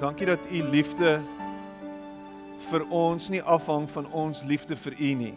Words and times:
Dankie 0.00 0.26
dat 0.26 0.50
u 0.50 0.62
liefde 0.62 1.20
vir 2.70 2.86
ons 2.90 3.28
nie 3.30 3.42
afhang 3.42 3.86
van 3.90 4.08
ons 4.10 4.42
liefde 4.42 4.76
vir 4.76 4.96
u 4.98 5.12
nie. 5.14 5.34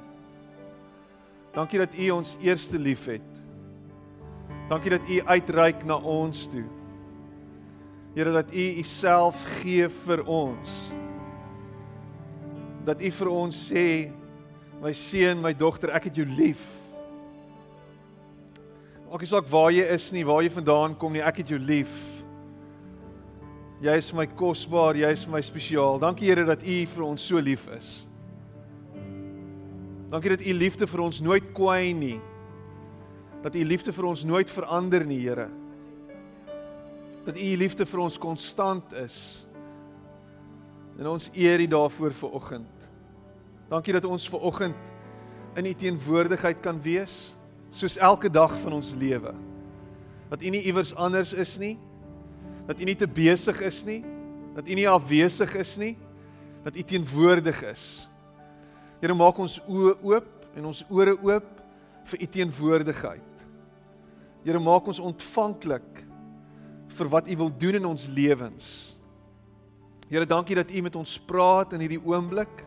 Dankie 1.53 1.79
dat 1.79 1.97
u 1.97 2.09
ons 2.09 2.35
eerste 2.41 2.79
liefhet. 2.79 3.25
Dankie 4.69 4.89
dat 4.89 5.09
u 5.09 5.21
uitreik 5.25 5.85
na 5.85 5.97
ons 5.97 6.47
toe. 6.47 6.65
Here 8.15 8.31
dat 8.31 8.53
u 8.53 8.65
u 8.79 8.83
self 8.83 9.45
gee 9.61 9.89
vir 9.89 10.25
ons. 10.25 10.91
Dat 12.85 13.01
u 13.01 13.11
vir 13.11 13.29
ons 13.29 13.61
sê 13.69 13.85
my 14.81 14.93
seun, 14.93 15.41
my 15.41 15.53
dogter, 15.53 15.93
ek 15.93 16.09
het 16.09 16.17
jou 16.17 16.27
lief. 16.37 16.65
Maak 19.07 19.21
nie 19.21 19.29
saak 19.29 19.47
waar 19.49 19.69
jy 19.71 19.85
is 19.93 20.11
nie, 20.11 20.25
waar 20.25 20.41
jy 20.43 20.49
vandaan 20.51 20.97
kom 20.97 21.13
nie, 21.13 21.21
ek 21.21 21.43
het 21.43 21.53
jou 21.53 21.61
lief. 21.61 22.16
Jy 23.77 23.93
is 23.93 24.07
vir 24.09 24.17
my 24.17 24.25
kosbaar, 24.33 24.97
jy 24.97 25.09
is 25.13 25.23
vir 25.27 25.35
my 25.35 25.39
spesiaal. 25.45 25.99
Dankie 26.01 26.25
Here 26.31 26.47
dat 26.47 26.63
U 26.65 26.77
vir 26.89 27.03
ons 27.05 27.21
so 27.29 27.37
lief 27.37 27.67
is. 27.75 28.07
Dankie 30.09 30.31
dat 30.33 30.41
U 30.41 30.53
liefde 30.57 30.87
vir 30.89 31.03
ons 31.03 31.19
nooit 31.21 31.51
kwyn 31.53 31.99
nie. 32.01 32.17
Dat 33.43 33.53
U 33.53 33.65
liefde 33.69 33.93
vir 33.93 34.07
ons 34.09 34.23
nooit 34.25 34.49
verander 34.49 35.05
nie, 35.05 35.19
Here. 35.21 35.45
Dat 37.27 37.37
U 37.37 37.51
liefde 37.61 37.85
vir 37.85 38.01
ons 38.01 38.17
konstant 38.17 38.97
is. 38.97 39.45
En 40.97 41.13
ons 41.13 41.29
eer 41.37 41.61
U 41.61 41.67
daarvoor 41.77 42.17
vir 42.17 42.37
oggend. 42.41 42.89
Dankie 43.69 43.93
dat 43.93 44.07
ons 44.09 44.25
ver 44.25 44.41
oggend 44.47 44.93
in 45.59 45.69
U 45.69 45.73
teenwoordigheid 45.77 46.63
kan 46.65 46.81
wees 46.81 47.35
soos 47.69 47.99
elke 48.01 48.31
dag 48.31 48.57
van 48.63 48.79
ons 48.79 48.95
lewe. 48.97 49.35
Dat 50.31 50.41
U 50.41 50.49
nie 50.49 50.65
iewers 50.65 50.95
anders 50.95 51.35
is 51.37 51.59
nie. 51.61 51.75
Dat 52.67 52.79
U 52.79 52.87
nie 52.87 52.97
te 52.99 53.07
besig 53.07 53.61
is 53.63 53.81
nie. 53.87 54.01
Dat 54.57 54.67
U 54.67 54.75
nie 54.75 54.89
afwesig 54.89 55.55
is 55.55 55.77
nie. 55.79 55.95
Dat 56.65 56.75
U 56.75 56.83
teenwoordig 56.83 57.61
is. 57.71 57.85
Here 59.01 59.13
maak 59.15 59.37
ons 59.39 59.59
oë 59.69 59.95
oop 60.01 60.47
en 60.57 60.67
ons 60.71 60.83
ore 60.89 61.13
oop 61.21 61.49
vir 62.11 62.23
U 62.23 62.29
teenwoordigheid. 62.37 63.47
Here 64.43 64.59
maak 64.63 64.87
ons 64.89 65.01
ontvanklik 65.03 66.03
vir 66.97 67.11
wat 67.13 67.29
U 67.29 67.35
wil 67.43 67.51
doen 67.61 67.77
in 67.79 67.85
ons 67.85 68.07
lewens. 68.09 68.95
Here 70.07 70.25
dankie 70.25 70.55
dat 70.57 70.71
U 70.71 70.81
met 70.81 70.95
ons 70.95 71.17
praat 71.27 71.75
in 71.75 71.83
hierdie 71.83 72.01
oomblik. 72.01 72.63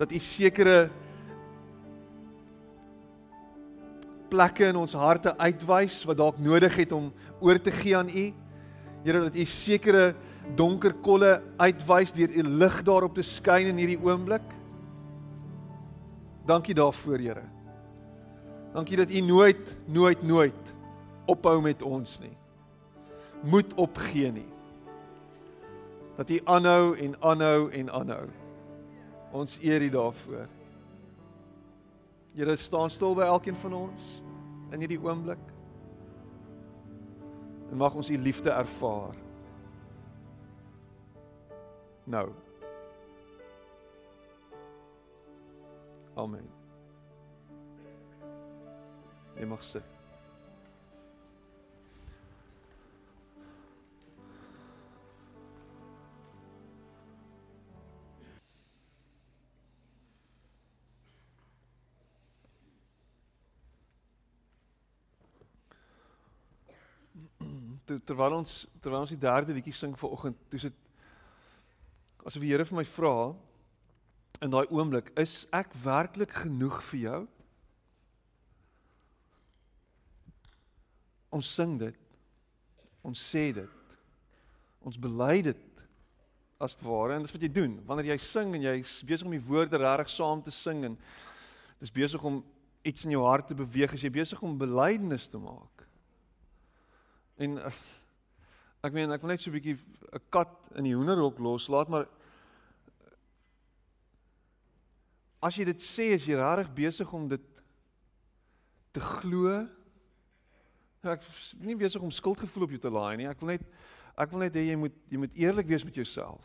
Dat 0.00 0.12
U 0.12 0.18
sekere 0.18 0.88
plekke 4.30 4.70
in 4.70 4.78
ons 4.78 4.94
harte 4.94 5.34
uitwys 5.38 6.00
wat 6.08 6.20
dalk 6.20 6.38
nodig 6.38 6.76
het 6.78 6.92
om 6.96 7.10
oor 7.42 7.58
te 7.60 7.72
gee 7.74 7.96
aan 7.96 8.10
U. 8.10 8.26
Here 9.04 9.22
dat 9.24 9.36
U 9.36 9.44
sekere 9.48 10.10
donker 10.56 10.94
kolle 11.04 11.38
uitwys 11.60 12.12
deur 12.16 12.32
U 12.36 12.42
lig 12.60 12.82
daarop 12.84 13.16
te 13.16 13.24
skyn 13.24 13.70
in 13.72 13.80
hierdie 13.80 14.00
oomblik. 14.00 14.44
Dankie 16.48 16.74
daarvoor, 16.74 17.18
Here. 17.22 17.46
Dankie 18.74 18.98
dat 19.00 19.12
U 19.12 19.20
nooit 19.20 19.74
nooit 19.86 20.22
nooit 20.22 20.74
ophou 21.30 21.60
met 21.62 21.82
ons 21.82 22.18
nie. 22.20 22.36
Moet 23.42 23.74
opgee 23.74 24.32
nie. 24.32 24.48
Dat 26.18 26.30
U 26.30 26.40
aanhou 26.44 26.96
en 26.98 27.14
aanhou 27.20 27.70
en 27.72 27.90
aanhou. 27.90 28.26
Ons 29.32 29.58
eer 29.62 29.82
U 29.82 29.88
daarvoor. 29.88 30.48
Here 32.34 32.56
staan 32.56 32.90
stil 32.90 33.14
by 33.14 33.26
elkeen 33.26 33.56
van 33.58 33.74
ons 33.74 34.20
in 34.70 34.82
hierdie 34.84 35.00
oomblik. 35.02 35.40
En 37.70 37.76
mag 37.76 37.94
ons 37.94 38.10
u 38.10 38.18
liefde 38.18 38.50
ervaar. 38.50 39.14
Nou. 42.04 42.30
Amen. 46.14 46.50
Jy 49.38 49.46
mag 49.46 49.64
sit. 49.64 49.99
Ter, 67.90 68.00
terwyl 68.06 68.38
ons 68.40 68.62
terwyl 68.82 69.04
ons 69.04 69.12
die 69.14 69.20
derde 69.20 69.54
liedjie 69.56 69.74
sing 69.74 69.96
vir 69.98 70.14
oggend, 70.14 70.38
dis 70.52 70.68
dit 70.68 70.76
asof 72.22 72.42
die 72.42 72.52
Here 72.52 72.66
vir 72.68 72.78
my 72.78 72.86
vra 72.86 73.14
in 74.44 74.52
daai 74.52 74.70
oomblik, 74.70 75.10
is 75.20 75.44
ek 75.52 75.72
werklik 75.82 76.32
genoeg 76.44 76.78
vir 76.90 77.00
jou? 77.00 77.20
Ons 81.34 81.50
sing 81.54 81.76
dit. 81.80 81.96
Ons 83.06 83.20
sê 83.22 83.50
dit. 83.56 83.76
Ons 84.84 84.98
bely 85.00 85.40
dit 85.44 85.66
as 86.60 86.76
ware 86.84 87.16
en 87.16 87.24
dis 87.24 87.32
wat 87.32 87.44
jy 87.44 87.52
doen. 87.52 87.76
Wanneer 87.88 88.12
jy 88.12 88.18
sing 88.24 88.54
en 88.56 88.64
jy's 88.64 88.98
besig 89.08 89.28
om 89.28 89.36
die 89.36 89.44
woorde 89.44 89.80
reg 89.80 90.10
saam 90.12 90.42
te 90.44 90.52
sing 90.52 90.82
en 90.88 90.96
dis 91.80 91.92
besig 91.94 92.24
om 92.26 92.42
iets 92.84 93.06
in 93.06 93.14
jou 93.14 93.22
hart 93.24 93.48
te 93.48 93.56
beweeg, 93.56 93.92
as 93.94 94.04
jy 94.04 94.12
besig 94.12 94.40
om 94.44 94.58
belydenis 94.60 95.28
te 95.32 95.40
maak. 95.40 95.79
En 97.40 97.56
uh, 97.56 97.72
ek 98.84 98.96
meen 98.96 99.12
ek 99.12 99.22
wil 99.24 99.32
net 99.32 99.40
so 99.40 99.50
'n 99.50 99.56
bietjie 99.56 99.76
'n 99.76 100.24
kat 100.28 100.52
in 100.76 100.84
die 100.84 100.96
hoenderhok 100.96 101.38
loslaat, 101.40 101.88
maar 101.88 102.08
as 105.40 105.56
jy 105.56 105.64
dit 105.64 105.80
sê, 105.80 106.12
is 106.12 106.26
jy 106.28 106.36
regtig 106.36 106.72
besig 106.76 107.12
om 107.16 107.28
dit 107.28 107.46
te 108.92 109.00
glo? 109.00 109.66
Ek 111.00 111.24
is 111.24 111.54
nie 111.64 111.76
besig 111.80 112.02
om 112.04 112.12
skuldgevoel 112.12 112.66
op 112.66 112.74
jou 112.76 112.80
te 112.82 112.92
laai 112.92 113.16
nie. 113.16 113.28
Ek 113.28 113.40
wil 113.40 113.56
net 113.56 113.64
ek 114.20 114.32
wil 114.34 114.42
net 114.44 114.56
hê 114.58 114.66
jy 114.68 114.76
moet 114.76 114.96
jy 115.08 115.20
moet 115.22 115.38
eerlik 115.38 115.70
wees 115.70 115.84
met 115.84 115.96
jouself. 115.96 116.44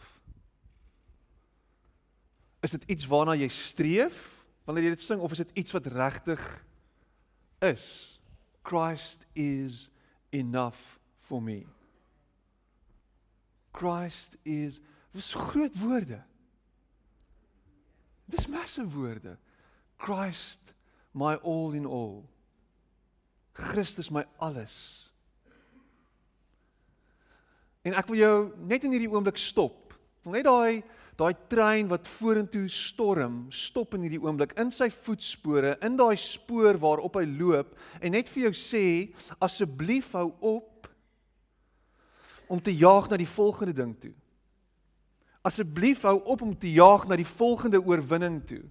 Is 2.64 2.72
dit 2.72 2.88
iets 2.96 3.08
waarna 3.08 3.36
jy 3.36 3.50
streef 3.52 4.46
wanneer 4.64 4.88
jy 4.88 4.96
dit 4.96 5.04
sing 5.04 5.20
of 5.20 5.36
is 5.36 5.44
dit 5.44 5.52
iets 5.60 5.76
wat 5.76 5.92
regtig 5.92 6.42
is? 7.60 8.16
Christ 8.64 9.28
is 9.36 9.90
enough 10.36 11.00
for 11.20 11.42
me. 11.42 11.66
Christ 13.72 14.36
is 14.44 14.80
dis 15.14 15.34
groot 15.34 15.74
woorde. 15.80 16.22
Dis 18.26 18.48
massive 18.48 18.96
woorde. 18.96 19.38
Christ 19.98 20.60
my 21.14 21.36
all 21.36 21.72
in 21.72 21.86
all. 21.86 22.24
Christus 23.54 24.10
my 24.12 24.26
alles. 24.40 25.10
En 27.86 27.94
ek 27.96 28.08
wil 28.10 28.20
jou 28.20 28.38
net 28.68 28.84
in 28.84 28.96
hierdie 28.96 29.12
oomblik 29.12 29.40
stop. 29.40 29.94
Wil 30.26 30.40
net 30.40 30.48
daai 30.48 30.84
daai 31.16 31.34
trein 31.48 31.88
wat 31.88 32.10
vorentoe 32.12 32.68
storm, 32.72 33.46
stop 33.52 33.96
in 33.96 34.04
hierdie 34.04 34.20
oomblik 34.20 34.56
in 34.60 34.72
sy 34.74 34.90
voetspore, 34.92 35.78
in 35.86 35.96
daai 36.00 36.18
spoor 36.20 36.76
waarop 36.82 37.16
hy 37.20 37.24
loop 37.30 37.72
en 38.02 38.16
net 38.18 38.28
vir 38.32 38.50
jou 38.50 38.54
sê 38.60 38.86
asseblief 39.44 40.12
hou 40.18 40.28
op 40.44 40.90
om 42.52 42.60
te 42.62 42.74
jaag 42.76 43.08
na 43.10 43.18
die 43.18 43.30
volgende 43.30 43.74
ding 43.74 43.94
toe. 43.98 44.14
Asseblief 45.46 46.04
hou 46.06 46.18
op 46.26 46.42
om 46.42 46.56
te 46.58 46.72
jaag 46.74 47.06
na 47.08 47.18
die 47.18 47.28
volgende 47.28 47.80
oorwinning 47.80 48.40
toe. 48.50 48.64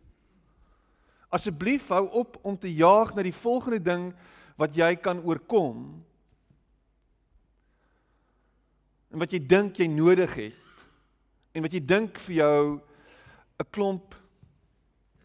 Asseblief 1.34 1.88
hou 1.94 2.04
op 2.20 2.36
om 2.42 2.58
te 2.58 2.70
jaag 2.70 3.14
na 3.14 3.24
die 3.26 3.34
volgende 3.34 3.80
ding 3.82 4.08
wat 4.60 4.76
jy 4.76 4.92
kan 5.02 5.22
oorkom. 5.24 5.86
En 9.14 9.22
wat 9.22 9.32
jy 9.32 9.40
dink 9.42 9.78
jy 9.78 9.88
nodig 9.90 10.36
het 10.38 10.63
en 11.54 11.62
wat 11.62 11.72
jy 11.72 11.80
dink 11.80 12.18
vir 12.26 12.34
jou 12.34 12.80
'n 13.62 13.70
klomp 13.70 14.14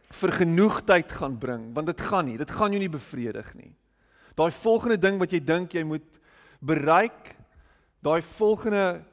vergenoegdheid 0.09 1.11
gaan 1.11 1.37
bring, 1.37 1.73
want 1.73 1.87
dit 1.87 2.01
gaan 2.01 2.25
nie, 2.25 2.37
dit 2.37 2.51
gaan 2.51 2.71
jou 2.71 2.79
nie 2.79 2.89
bevredig 2.89 3.53
nie. 3.55 3.75
Daai 4.35 4.51
volgende 4.51 4.97
ding 4.97 5.19
wat 5.19 5.31
jy 5.31 5.39
dink 5.39 5.73
jy 5.73 5.83
moet 5.83 6.19
bereik, 6.61 7.35
daai 8.01 8.21
volgende 8.21 9.03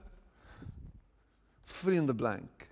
vriende 1.65 2.15
blank 2.15 2.69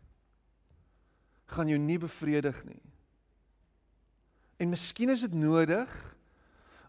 gaan 1.47 1.69
jou 1.69 1.79
nie 1.79 1.99
bevredig 1.99 2.65
nie. 2.65 2.81
En 4.57 4.69
miskien 4.69 5.11
is 5.11 5.21
dit 5.21 5.35
nodig 5.35 5.91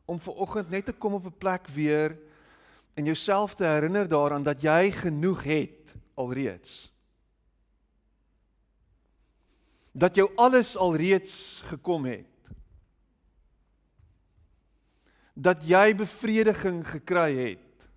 om 0.05 0.19
ver 0.19 0.33
oggend 0.33 0.69
net 0.69 0.85
te 0.85 0.93
kom 0.93 1.13
op 1.13 1.25
'n 1.25 1.37
plek 1.37 1.67
weer 1.67 2.17
en 2.95 3.05
jouself 3.05 3.55
te 3.55 3.65
herinner 3.65 4.07
daaraan 4.07 4.43
dat 4.43 4.61
jy 4.61 4.91
genoeg 4.91 5.43
het 5.43 5.95
alreeds 6.15 6.94
dat 9.95 10.15
jou 10.15 10.27
alles 10.35 10.75
alreeds 10.75 11.63
gekom 11.71 12.05
het. 12.05 12.27
Dat 15.33 15.63
jy 15.67 15.95
bevrediging 15.95 16.83
gekry 16.87 17.31
het. 17.37 17.87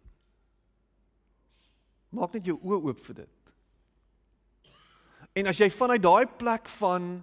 Maak 2.15 2.39
net 2.39 2.47
jou 2.47 2.57
oë 2.63 2.79
oop 2.87 3.03
vir 3.09 3.25
dit. 3.25 3.35
En 5.39 5.51
as 5.51 5.59
jy 5.59 5.69
vanuit 5.75 6.03
daai 6.03 6.27
plek 6.39 6.71
van 6.79 7.19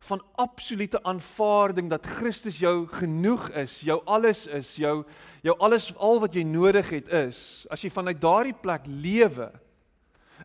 van 0.00 0.22
absolute 0.40 0.96
aanvaarding 1.04 1.90
dat 1.92 2.06
Christus 2.08 2.56
jou 2.56 2.86
genoeg 2.88 3.50
is, 3.60 3.82
jou 3.84 3.98
alles 4.08 4.46
is, 4.48 4.70
jou 4.80 5.02
jou 5.44 5.54
alles 5.60 5.90
al 6.00 6.22
wat 6.22 6.32
jy 6.32 6.40
nodig 6.48 6.88
het 6.88 7.10
is, 7.12 7.66
as 7.68 7.84
jy 7.84 7.90
vanuit 7.92 8.16
daardie 8.16 8.56
plek 8.56 8.88
lewe, 8.88 9.50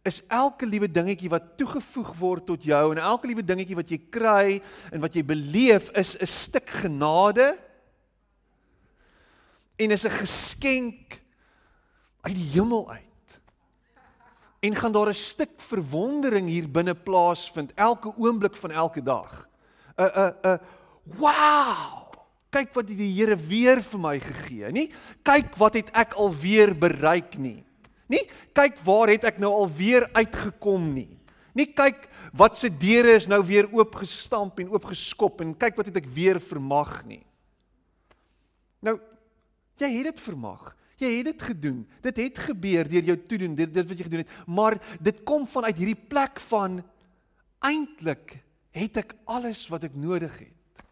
is 0.05 0.21
elke 0.29 0.67
liewe 0.69 0.87
dingetjie 0.91 1.29
wat 1.33 1.55
toegevoeg 1.57 2.11
word 2.19 2.45
tot 2.45 2.63
jou 2.63 2.83
en 2.91 3.01
elke 3.01 3.27
liewe 3.27 3.43
dingetjie 3.45 3.77
wat 3.79 3.89
jy 3.89 3.99
kry 4.13 4.61
en 4.91 5.01
wat 5.01 5.15
jy 5.17 5.23
beleef 5.25 5.89
is 5.97 6.15
'n 6.21 6.29
stuk 6.29 6.69
genade 6.69 7.57
en 9.77 9.91
is 9.91 10.05
'n 10.05 10.17
geskenk 10.21 11.21
uit 12.21 12.35
die 12.35 12.51
hemel 12.53 12.89
uit 12.89 13.01
en 14.65 14.75
gaan 14.75 14.91
daar 14.91 15.09
'n 15.09 15.13
stuk 15.13 15.57
verwondering 15.57 16.47
hier 16.47 16.69
binne 16.69 16.95
plaasvind 16.95 17.73
elke 17.73 18.13
oomblik 18.17 18.55
van 18.57 18.71
elke 18.71 19.03
dag. 19.03 19.47
'n 19.97 20.03
'n 20.03 20.33
'n 20.43 20.59
wow! 21.03 22.05
Kyk 22.49 22.73
wat 22.73 22.87
die 22.87 23.11
Here 23.11 23.35
weer 23.35 23.81
vir 23.81 23.99
my 23.99 24.19
gegee, 24.19 24.71
nie? 24.71 24.91
Kyk 25.23 25.55
wat 25.55 25.73
het 25.73 25.89
ek 25.91 26.13
alweer 26.13 26.77
bereik 26.77 27.37
nie. 27.37 27.65
Nie 28.11 28.23
kyk 28.55 28.79
waar 28.85 29.11
het 29.13 29.25
ek 29.27 29.39
nou 29.41 29.51
alweer 29.53 30.07
uitgekom 30.13 30.91
nie. 30.93 31.17
Nie 31.55 31.69
kyk 31.73 32.07
wat 32.35 32.57
se 32.59 32.69
deure 32.69 33.15
is 33.15 33.29
nou 33.31 33.39
weer 33.47 33.69
oopgestamp 33.71 34.59
en 34.59 34.73
oopgeskop 34.73 35.41
en 35.41 35.55
kyk 35.57 35.77
wat 35.79 35.89
het 35.89 36.01
ek 36.03 36.09
weer 36.13 36.39
vermag 36.43 36.99
nie. 37.07 37.23
Nou 38.85 38.99
jy 39.79 39.91
het 39.97 40.11
dit 40.13 40.23
vermag. 40.23 40.73
Jy 40.99 41.09
het 41.17 41.27
dit 41.27 41.45
gedoen. 41.49 41.79
Dit 42.03 42.19
het 42.23 42.43
gebeur 42.47 42.87
deur 42.87 43.09
jou 43.11 43.17
toedoen, 43.27 43.55
dit 43.55 43.73
dit 43.73 43.87
wat 43.89 43.97
jy 43.97 44.07
gedoen 44.07 44.23
het. 44.23 44.35
Maar 44.47 44.77
dit 45.03 45.23
kom 45.27 45.47
vanuit 45.47 45.79
hierdie 45.79 46.03
plek 46.11 46.39
van 46.47 46.79
eintlik 47.65 48.37
het 48.75 48.99
ek 48.99 49.15
alles 49.31 49.65
wat 49.71 49.87
ek 49.87 49.95
nodig 49.95 50.35
het. 50.43 50.85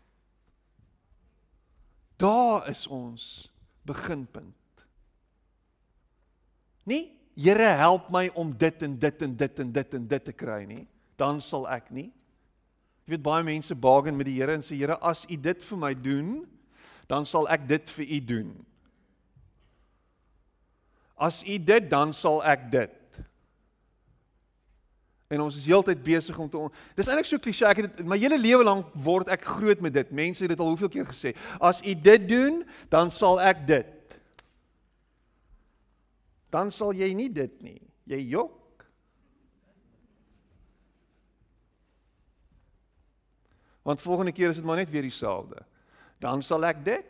Daar 2.19 2.69
is 2.71 2.85
ons 2.87 3.51
beginpunt. 3.83 4.55
Nie 6.89 7.09
Here 7.33 7.71
help 7.79 8.11
my 8.13 8.27
om 8.37 8.51
dit 8.53 8.83
en 8.85 8.99
dit 8.99 9.21
en 9.25 9.31
dit 9.35 9.59
en 9.59 9.71
dit 9.73 9.93
en 9.97 10.03
dit 10.07 10.23
te 10.23 10.33
kry 10.37 10.59
nie, 10.69 10.83
dan 11.17 11.39
sal 11.41 11.63
ek 11.65 11.87
nie. 11.89 12.11
Jy 13.07 13.15
weet 13.15 13.23
baie 13.25 13.45
mense 13.47 13.73
baken 13.73 14.13
met 14.19 14.29
die 14.29 14.35
Here 14.37 14.53
en 14.53 14.61
sê 14.61 14.77
Here, 14.77 14.99
as 15.01 15.23
U 15.25 15.37
dit 15.41 15.65
vir 15.65 15.79
my 15.81 15.95
doen, 15.97 16.35
dan 17.09 17.25
sal 17.25 17.49
ek 17.49 17.65
dit 17.67 17.89
vir 17.95 18.05
U 18.05 18.19
doen. 18.35 18.53
As 21.23 21.43
u 21.47 21.57
dit 21.57 21.89
dan 21.89 22.13
sal 22.13 22.41
ek 22.43 22.67
dit. 22.71 22.99
En 25.33 25.41
ons 25.41 25.55
is 25.55 25.65
heeltyd 25.65 26.01
besig 26.03 26.37
om 26.37 26.49
te 26.49 26.59
on... 26.59 26.73
Dis 26.97 27.07
eintlik 27.09 27.29
so 27.29 27.41
klise, 27.41 27.65
ek 27.65 27.83
het 27.85 28.01
my 28.05 28.19
hele 28.21 28.37
lewe 28.37 28.65
lank 28.65 28.91
word 29.05 29.31
ek 29.33 29.45
groot 29.47 29.81
met 29.81 29.95
dit. 29.95 30.11
Mense 30.13 30.43
het 30.43 30.51
dit 30.53 30.61
al 30.61 30.73
hoeveel 30.73 30.91
keer 30.93 31.07
gesê. 31.09 31.33
As 31.63 31.81
u 31.81 31.93
dit 31.95 32.27
doen, 32.29 32.61
dan 32.93 33.09
sal 33.13 33.41
ek 33.41 33.63
dit. 33.69 33.89
Dan 36.53 36.69
sal 36.71 36.93
jy 36.93 37.09
nie 37.17 37.31
dit 37.33 37.53
nie. 37.65 37.79
Jy 38.05 38.19
jok. 38.35 38.85
Want 43.83 44.01
volgende 44.01 44.31
keer 44.31 44.53
is 44.53 44.61
dit 44.61 44.65
maar 44.65 44.77
net 44.79 44.91
weer 44.93 45.01
dieselfde. 45.01 45.65
Dan 46.21 46.43
sal 46.45 46.63
ek 46.69 46.85
dit. 46.85 47.09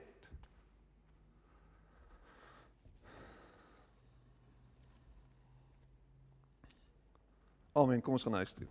Amen. 7.74 8.02
Kom 8.02 8.16
ons 8.16 8.24
gaan 8.24 8.40
huis 8.42 8.54
toe. 8.54 8.70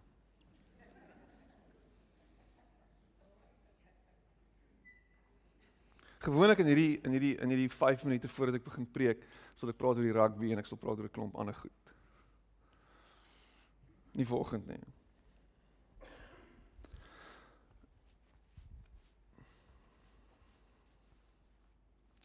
Gewoonlik 6.23 6.59
in 6.63 6.69
hierdie 6.71 7.01
in 7.03 7.15
hierdie 7.17 7.35
in 7.43 7.51
hierdie 7.51 7.71
5 7.71 8.05
minute 8.07 8.29
voordat 8.31 8.61
ek 8.61 8.67
begin 8.69 8.87
preek, 8.87 9.25
sal 9.59 9.73
ek 9.73 9.79
praat 9.81 9.99
oor 9.99 10.07
die 10.07 10.15
rugby 10.15 10.53
en 10.55 10.63
ek 10.63 10.69
sal 10.71 10.79
praat 10.79 11.01
oor 11.01 11.09
'n 11.11 11.17
klomp 11.17 11.35
ander 11.35 11.55
goed. 11.55 11.95
Nie 14.15 14.27
vanoggend 14.27 14.67
nie. 14.69 14.83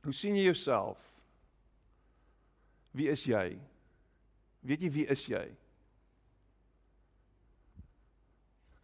Hoe 0.03 0.13
sien 0.13 0.35
jy 0.35 0.44
jouself? 0.44 0.97
Wie 2.91 3.09
is 3.09 3.23
jy? 3.23 3.57
Weet 4.61 4.81
jy 4.81 4.91
wie 4.91 5.07
is 5.11 5.25
jy? 5.25 5.45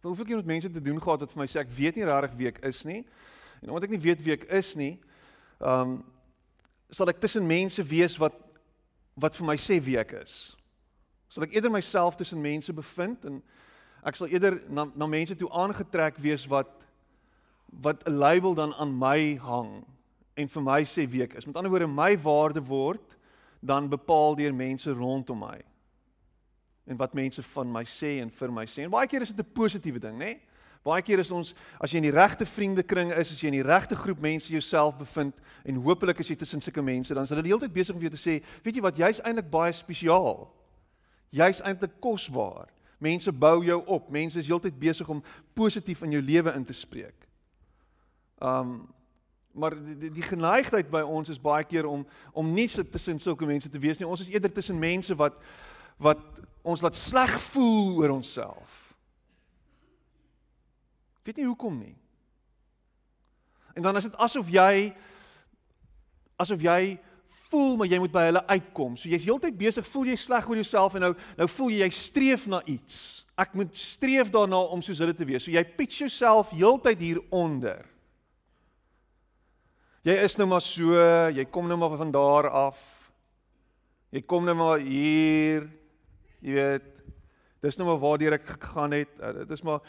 Dan 0.02 0.12
hoef 0.12 0.20
ek 0.20 0.28
nie 0.28 0.36
met 0.36 0.50
mense 0.50 0.70
te 0.70 0.82
doen 0.84 1.00
gehad 1.00 1.22
wat 1.24 1.32
vir 1.32 1.40
my 1.40 1.46
sê 1.48 1.62
ek 1.62 1.72
weet 1.72 1.96
nie 1.96 2.04
regtig 2.04 2.36
wie 2.36 2.48
ek 2.50 2.60
is 2.68 2.82
nie. 2.84 3.04
En 3.64 3.72
omdat 3.72 3.88
ek 3.88 3.94
nie 3.96 4.04
weet 4.04 4.22
wie 4.22 4.36
ek 4.36 4.48
is 4.52 4.74
nie, 4.76 4.98
ehm 5.60 5.80
um, 5.80 6.02
sal 6.94 7.08
ek 7.10 7.18
tussen 7.18 7.46
mense 7.46 7.82
wees 7.82 8.14
wat 8.22 8.36
wat 9.18 9.34
vir 9.34 9.46
my 9.46 9.56
sê 9.58 9.80
wie 9.82 9.96
ek 9.98 10.12
is. 10.20 10.54
Sal 11.32 11.46
ek 11.46 11.56
eerder 11.56 11.72
myself 11.72 12.14
tussen 12.18 12.42
mense 12.42 12.70
bevind 12.76 13.24
en 13.26 13.40
ek 14.06 14.18
sal 14.18 14.30
eerder 14.30 14.60
na 14.68 14.84
na 14.94 15.08
mense 15.10 15.34
toe 15.34 15.50
aangetrek 15.50 16.20
wees 16.22 16.46
wat 16.50 16.70
wat 17.82 18.04
'n 18.06 18.18
label 18.18 18.54
dan 18.54 18.74
aan 18.74 18.92
my 18.98 19.36
hang 19.42 19.82
en 20.36 20.48
vir 20.48 20.62
my 20.62 20.82
sê 20.84 21.08
wie 21.10 21.22
ek 21.22 21.34
is. 21.34 21.46
Met 21.46 21.56
ander 21.56 21.70
woorde, 21.70 21.86
my 21.86 22.18
waarde 22.18 22.62
word 22.62 23.16
dan 23.62 23.88
bepaal 23.88 24.36
deur 24.36 24.54
mense 24.54 24.92
rondom 24.92 25.38
my 25.38 25.58
en 26.86 26.96
wat 26.96 27.14
mense 27.14 27.42
van 27.42 27.72
my 27.72 27.84
sê 27.84 28.20
en 28.20 28.30
vir 28.30 28.52
my 28.52 28.66
sê. 28.66 28.84
En 28.84 28.90
baie 28.90 29.08
keer 29.08 29.22
is 29.22 29.32
dit 29.32 29.46
'n 29.46 29.52
positiewe 29.52 29.98
ding, 29.98 30.18
nê? 30.18 30.38
Baie 30.84 31.02
keer 31.02 31.22
is 31.22 31.30
ons 31.32 31.54
as 31.80 31.92
jy 31.92 32.02
in 32.02 32.08
die 32.10 32.12
regte 32.12 32.44
vriendekring 32.44 33.14
is, 33.16 33.32
as 33.32 33.40
jy 33.40 33.48
in 33.48 33.56
die 33.56 33.64
regte 33.64 33.96
groep 33.96 34.20
mense 34.20 34.52
jouself 34.52 34.98
bevind 35.00 35.38
en 35.64 35.80
hopelik 35.86 36.20
as 36.20 36.28
jy 36.28 36.36
tussen 36.36 36.60
sulke 36.60 36.84
mense, 36.84 37.14
dan 37.16 37.24
is 37.24 37.32
hulle 37.32 37.44
die 37.46 37.54
hele 37.54 37.64
tyd 37.64 37.72
besig 37.72 37.94
om 37.94 38.02
vir 38.02 38.10
jou 38.10 38.16
te 38.18 38.20
sê, 38.20 38.34
weet 38.66 38.76
jy 38.76 38.84
wat, 38.84 39.00
jy's 39.00 39.22
eintlik 39.24 39.48
baie 39.52 39.72
spesiaal. 39.72 40.44
Jy's 41.34 41.62
eintlik 41.64 41.96
kosbaar. 42.04 42.68
Mense 43.00 43.32
bou 43.32 43.62
jou 43.64 43.80
op. 43.90 44.10
Mense 44.12 44.38
is 44.38 44.48
heeltyd 44.48 44.76
besig 44.80 45.08
om 45.10 45.24
positief 45.56 46.04
in 46.04 46.18
jou 46.18 46.22
lewe 46.22 46.52
in 46.54 46.68
te 46.68 46.76
spreek. 46.76 47.28
Um 48.42 48.82
maar 49.54 49.70
die, 49.78 49.92
die, 49.94 50.08
die 50.10 50.24
geneigtheid 50.26 50.88
by 50.90 51.04
ons 51.06 51.28
is 51.30 51.38
baie 51.38 51.62
keer 51.62 51.86
om 51.86 52.00
om 52.34 52.48
nie 52.50 52.66
tussen 52.66 53.20
sulke 53.22 53.46
mense 53.46 53.70
te 53.70 53.78
wees 53.78 54.00
nie. 54.00 54.08
Ons 54.08 54.24
is 54.24 54.32
eerder 54.32 54.50
tussen 54.50 54.78
mense 54.82 55.14
wat 55.14 55.38
wat 56.02 56.24
ons 56.66 56.82
laat 56.82 56.96
sleg 56.98 57.36
voel 57.52 58.00
oor 58.00 58.16
onsself. 58.16 58.83
Weet 61.24 61.40
nie 61.40 61.48
hoekom 61.48 61.78
nie. 61.80 61.96
En 63.74 63.82
dan 63.82 63.96
is 63.96 64.06
dit 64.06 64.16
asof 64.22 64.50
jy 64.52 64.92
asof 66.36 66.62
jy 66.62 66.98
voel 67.48 67.76
maar 67.78 67.90
jy 67.90 67.98
moet 68.02 68.14
by 68.14 68.26
hulle 68.28 68.42
uitkom. 68.50 68.96
So 68.98 69.08
jy's 69.10 69.26
heeltyd 69.26 69.56
besig, 69.58 69.86
voel 69.88 70.12
jy 70.12 70.18
sleg 70.20 70.46
oor 70.48 70.60
jouself 70.60 70.96
en 70.98 71.08
nou 71.08 71.12
nou 71.38 71.48
voel 71.56 71.74
jy 71.74 71.82
jy 71.84 71.90
streef 71.94 72.46
na 72.50 72.60
iets. 72.70 73.24
Ek 73.40 73.54
moet 73.58 73.74
streef 73.76 74.30
daarna 74.34 74.60
om 74.70 74.82
soos 74.84 75.00
hulle 75.02 75.14
te 75.16 75.26
wees. 75.26 75.46
So 75.46 75.54
jy 75.54 75.64
pitch 75.76 76.04
jouself 76.04 76.52
heeltyd 76.54 77.02
hieronder. 77.02 77.82
Jy 80.04 80.18
is 80.20 80.36
nou 80.36 80.46
maar 80.50 80.60
so, 80.60 80.98
jy 81.32 81.46
kom 81.48 81.70
nou 81.70 81.78
maar 81.80 81.96
van 81.96 82.10
daar 82.12 82.50
af. 82.52 82.80
Jy 84.12 84.20
kom 84.28 84.44
nou 84.44 84.54
maar 84.58 84.82
hier. 84.84 85.64
Jy 86.44 86.58
weet, 86.58 86.90
dis 87.64 87.78
nou 87.80 87.88
maar 87.88 88.02
waardeur 88.02 88.36
ek 88.36 88.44
gegaan 88.50 88.92
het. 88.98 89.14
Dit 89.40 89.54
is 89.56 89.64
maar 89.64 89.80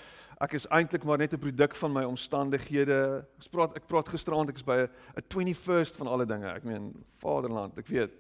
ek 0.44 0.58
is 0.58 0.68
eintlik 0.68 1.04
maar 1.04 1.18
net 1.18 1.34
'n 1.34 1.40
produk 1.40 1.76
van 1.76 1.92
my 1.94 2.04
omstandighede. 2.04 3.26
Ek 3.40 3.52
praat 3.52 3.76
ek 3.76 3.88
praat 3.88 4.08
gisteraand 4.10 4.50
ek 4.50 4.56
is 4.56 4.64
by 4.64 4.88
'n 5.16 5.24
21st 5.30 5.96
van 5.96 6.08
alle 6.08 6.26
dinge. 6.26 6.48
Ek 6.48 6.64
meen 6.64 7.06
Vaderland, 7.18 7.78
ek 7.78 7.88
weet 7.88 8.12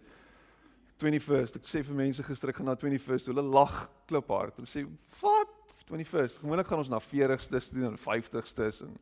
21st. 0.98 1.55
Ek 1.55 1.67
sê 1.67 1.84
vir 1.84 1.95
mense 1.95 2.24
gister 2.24 2.50
ek 2.50 2.55
gaan 2.55 2.65
na 2.65 2.75
21st. 2.75 3.27
Hulle 3.27 3.41
lag 3.41 3.89
kliphard. 4.07 4.55
Hulle 4.55 4.67
sê, 4.67 4.88
"Wat? 5.22 5.50
21st? 5.88 6.39
Gewoonlik 6.39 6.67
gaan 6.67 6.79
ons 6.79 6.89
na 6.89 7.00
40stes 7.00 7.69
doen 7.69 7.91
en 7.91 7.98
50stes 7.98 8.81
en 8.81 8.98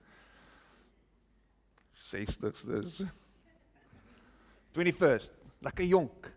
60stes." 1.93 3.03
21st. 4.74 5.32
Lekker 5.62 5.86
jonk. 5.86 6.32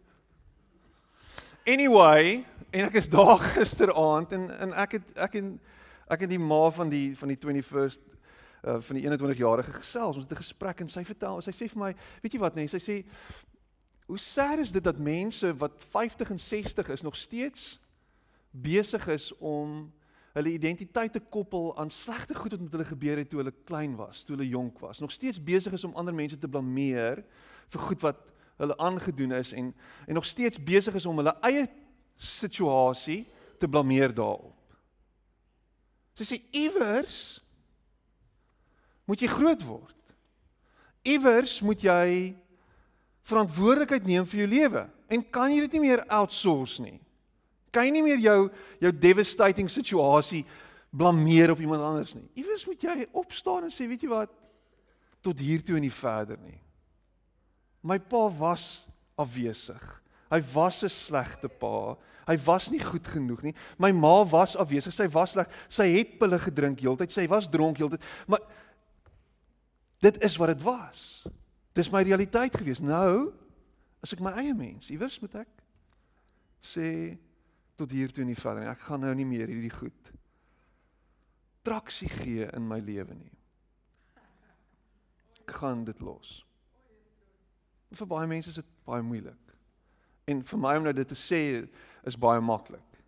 Anyway, 1.66 2.44
en 2.70 2.84
ek 2.84 2.94
is 2.94 3.08
daar 3.08 3.38
gisteraand 3.58 4.32
en 4.32 4.50
en 4.60 4.72
ek 4.72 4.92
het 4.92 5.18
ek 5.18 5.34
en 5.40 5.60
ek 6.06 6.20
het 6.20 6.30
die 6.30 6.42
ma 6.42 6.70
van 6.70 6.88
die 6.88 7.16
van 7.18 7.28
die 7.32 7.38
21st 7.38 8.00
uh, 8.66 8.76
van 8.80 8.98
die 8.98 9.04
21-jarige 9.06 9.72
gesels. 9.72 10.16
Ons 10.16 10.24
het 10.24 10.32
'n 10.32 10.42
gesprek 10.42 10.80
en 10.80 10.88
sy 10.88 11.04
vertel, 11.04 11.42
sy 11.42 11.50
sê 11.50 11.68
vir 11.68 11.78
my, 11.78 11.94
weet 12.22 12.32
jy 12.32 12.40
wat 12.40 12.54
nee, 12.54 12.68
sy 12.68 12.78
sê 12.78 13.04
hoe 14.06 14.18
sad 14.18 14.58
is 14.58 14.72
dit 14.72 14.84
dat 14.84 14.98
mense 14.98 15.56
wat 15.56 15.84
50 15.90 16.30
en 16.30 16.40
60 16.40 16.88
is 16.88 17.02
nog 17.02 17.16
steeds 17.16 17.80
besig 18.50 19.08
is 19.08 19.32
om 19.38 19.92
hulle 20.32 20.52
identiteit 20.52 21.12
te 21.12 21.20
koppel 21.20 21.76
aan 21.78 21.90
slegte 21.90 22.34
goed 22.34 22.50
wat 22.50 22.60
met 22.60 22.72
hulle 22.72 22.84
gebeur 22.84 23.16
het 23.16 23.28
toe 23.30 23.40
hulle 23.40 23.54
klein 23.64 23.96
was, 23.96 24.24
toe 24.24 24.36
hulle 24.36 24.48
jonk 24.48 24.78
was. 24.78 25.00
Nog 25.00 25.12
steeds 25.12 25.42
besig 25.42 25.72
is 25.72 25.84
om 25.84 25.94
ander 25.94 26.14
mense 26.14 26.38
te 26.38 26.48
blameer 26.48 27.24
vir 27.68 27.80
goed 27.80 28.00
wat 28.00 28.20
hulle 28.56 28.76
aangedoen 28.76 29.32
is 29.32 29.52
en 29.52 29.74
en 30.06 30.14
nog 30.14 30.24
steeds 30.24 30.62
besig 30.62 30.94
is 30.94 31.06
om 31.06 31.16
hulle 31.16 31.36
eie 31.40 31.66
situasie 32.16 33.26
te 33.58 33.68
blameer 33.68 34.14
daarop. 34.14 34.55
Sy 36.16 36.24
sê 36.24 36.38
iewers 36.56 37.38
moet 39.06 39.22
jy 39.22 39.30
groot 39.30 39.62
word. 39.66 39.94
Iewers 41.06 41.60
moet 41.62 41.84
jy 41.84 42.34
verantwoordelikheid 43.26 44.06
neem 44.06 44.26
vir 44.26 44.42
jou 44.44 44.48
lewe 44.50 44.84
en 45.12 45.24
kan 45.34 45.52
jy 45.52 45.66
dit 45.66 45.76
nie 45.76 45.88
meer 45.88 46.04
outsource 46.08 46.82
nie. 46.82 46.98
Kan 47.74 47.86
jy 47.86 47.92
nie 47.98 48.06
meer 48.06 48.22
jou 48.22 48.38
jou 48.80 48.92
devastating 48.96 49.68
situasie 49.70 50.44
blameer 50.96 51.52
op 51.52 51.60
iemand 51.60 51.84
anders 51.84 52.14
nie. 52.16 52.24
Iewers 52.40 52.64
moet 52.66 52.82
jy 52.82 53.06
opstaan 53.12 53.66
en 53.66 53.74
sê, 53.74 53.84
weet 53.90 54.06
jy 54.06 54.10
wat? 54.10 54.32
Tot 55.20 55.38
hier 55.42 55.62
toe 55.64 55.76
en 55.76 55.84
nie 55.84 55.92
verder 55.92 56.40
nie. 56.40 56.58
My 57.86 57.98
pa 58.00 58.26
was 58.32 58.80
afwesig. 59.18 59.84
Hy 60.30 60.40
was 60.52 60.82
'n 60.82 60.88
slegte 60.88 61.48
pa. 61.48 61.96
Hy 62.26 62.36
was 62.44 62.70
nie 62.70 62.82
goed 62.82 63.06
genoeg 63.06 63.42
nie. 63.42 63.54
My 63.78 63.92
ma 63.92 64.24
was 64.24 64.56
afwesig. 64.56 64.92
Sy 64.92 65.08
was 65.08 65.30
sleg. 65.30 65.48
Sy 65.68 65.86
het 65.94 66.18
pille 66.18 66.38
gedrink 66.38 66.80
heeltyd. 66.80 67.12
Sy 67.12 67.26
was 67.26 67.48
dronk 67.48 67.78
heeltyd. 67.78 68.02
Maar 68.26 68.40
dit 70.00 70.22
is 70.22 70.36
wat 70.36 70.48
dit 70.48 70.62
was. 70.62 71.26
Dis 71.72 71.90
my 71.90 72.02
realiteit 72.02 72.56
gewees. 72.56 72.80
Nou 72.80 73.32
as 74.02 74.12
ek 74.12 74.20
my 74.20 74.32
eie 74.32 74.54
mens, 74.54 74.90
iewers 74.90 75.20
moet 75.20 75.34
ek 75.34 75.48
sê 76.62 77.16
tot 77.76 77.90
hier 77.90 78.10
toe 78.12 78.24
nie 78.24 78.38
verder 78.38 78.62
nie. 78.62 78.70
Ek 78.70 78.80
gaan 78.80 79.00
nou 79.00 79.14
nie 79.14 79.26
meer 79.26 79.48
hierdie 79.48 79.74
goed 79.74 80.12
traksie 81.66 82.08
gee 82.08 82.46
in 82.54 82.66
my 82.68 82.78
lewe 82.78 83.14
nie. 83.14 83.32
Ek 85.42 85.56
gaan 85.58 85.82
dit 85.86 85.98
los. 86.04 86.38
Vir 87.96 88.08
baie 88.10 88.28
mense 88.30 88.52
is 88.52 88.60
dit 88.60 88.68
baie 88.86 89.02
moeilik. 89.02 89.45
En 90.26 90.42
vir 90.42 90.58
my 90.58 90.74
om 90.76 90.86
nou 90.88 90.94
dit 90.96 91.08
te 91.08 91.18
sê 91.18 91.40
is 92.06 92.18
baie 92.18 92.42
maklik. 92.42 93.00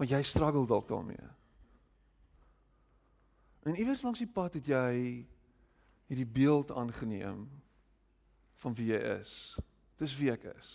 Want 0.00 0.12
jy 0.12 0.22
struggle 0.24 0.64
dalk 0.66 0.88
daarmee. 0.88 1.28
En 3.68 3.76
iewers 3.76 4.02
langs 4.02 4.22
die 4.22 4.30
pad 4.30 4.56
het 4.56 4.70
jy 4.72 4.92
hierdie 6.08 6.26
beeld 6.26 6.72
aangeneem 6.72 7.44
van 8.62 8.74
wie 8.74 8.88
jy 8.94 9.00
is. 9.20 9.34
Dis 10.00 10.16
wie 10.16 10.32
ek 10.32 10.48
is. 10.54 10.70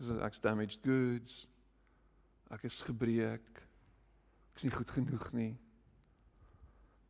Dis 0.00 0.10
ek's 0.26 0.42
damaged 0.42 0.82
goods. 0.82 1.44
Ek 2.50 2.66
is 2.66 2.82
gebreek. 2.82 3.62
Ek's 4.54 4.66
nie 4.66 4.74
goed 4.74 4.90
genoeg 4.90 5.30
nie. 5.34 5.52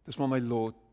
Dis 0.04 0.20
maar 0.20 0.28
my 0.36 0.40
lot. 0.44 0.83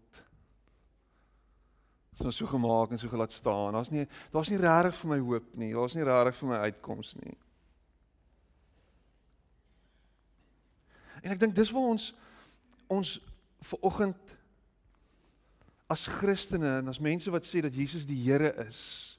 Dis 2.22 2.28
nou 2.30 2.34
so 2.38 2.52
gemaak 2.54 2.92
en 2.94 3.00
so 3.02 3.10
gelaat 3.10 3.34
staan. 3.34 3.74
Daar's 3.74 3.90
nie 3.90 4.06
daar's 4.30 4.50
nie 4.54 4.60
regtig 4.62 5.00
vir 5.00 5.10
my 5.10 5.18
hoop 5.26 5.56
nie. 5.58 5.72
Daar's 5.74 5.96
nie 5.98 6.06
regtig 6.06 6.38
vir 6.38 6.52
my 6.52 6.60
uitkoms 6.68 7.16
nie. 7.18 7.34
En 11.26 11.34
ek 11.34 11.42
dink 11.42 11.58
dis 11.58 11.72
waar 11.74 11.90
ons 11.96 12.12
ons 12.92 13.16
ver 13.66 13.82
oggend 13.88 14.36
as 15.90 16.06
Christene 16.20 16.78
en 16.84 16.94
as 16.94 17.02
mense 17.02 17.34
wat 17.34 17.48
sê 17.48 17.64
dat 17.66 17.74
Jesus 17.74 18.06
die 18.06 18.20
Here 18.22 18.54
is. 18.68 19.18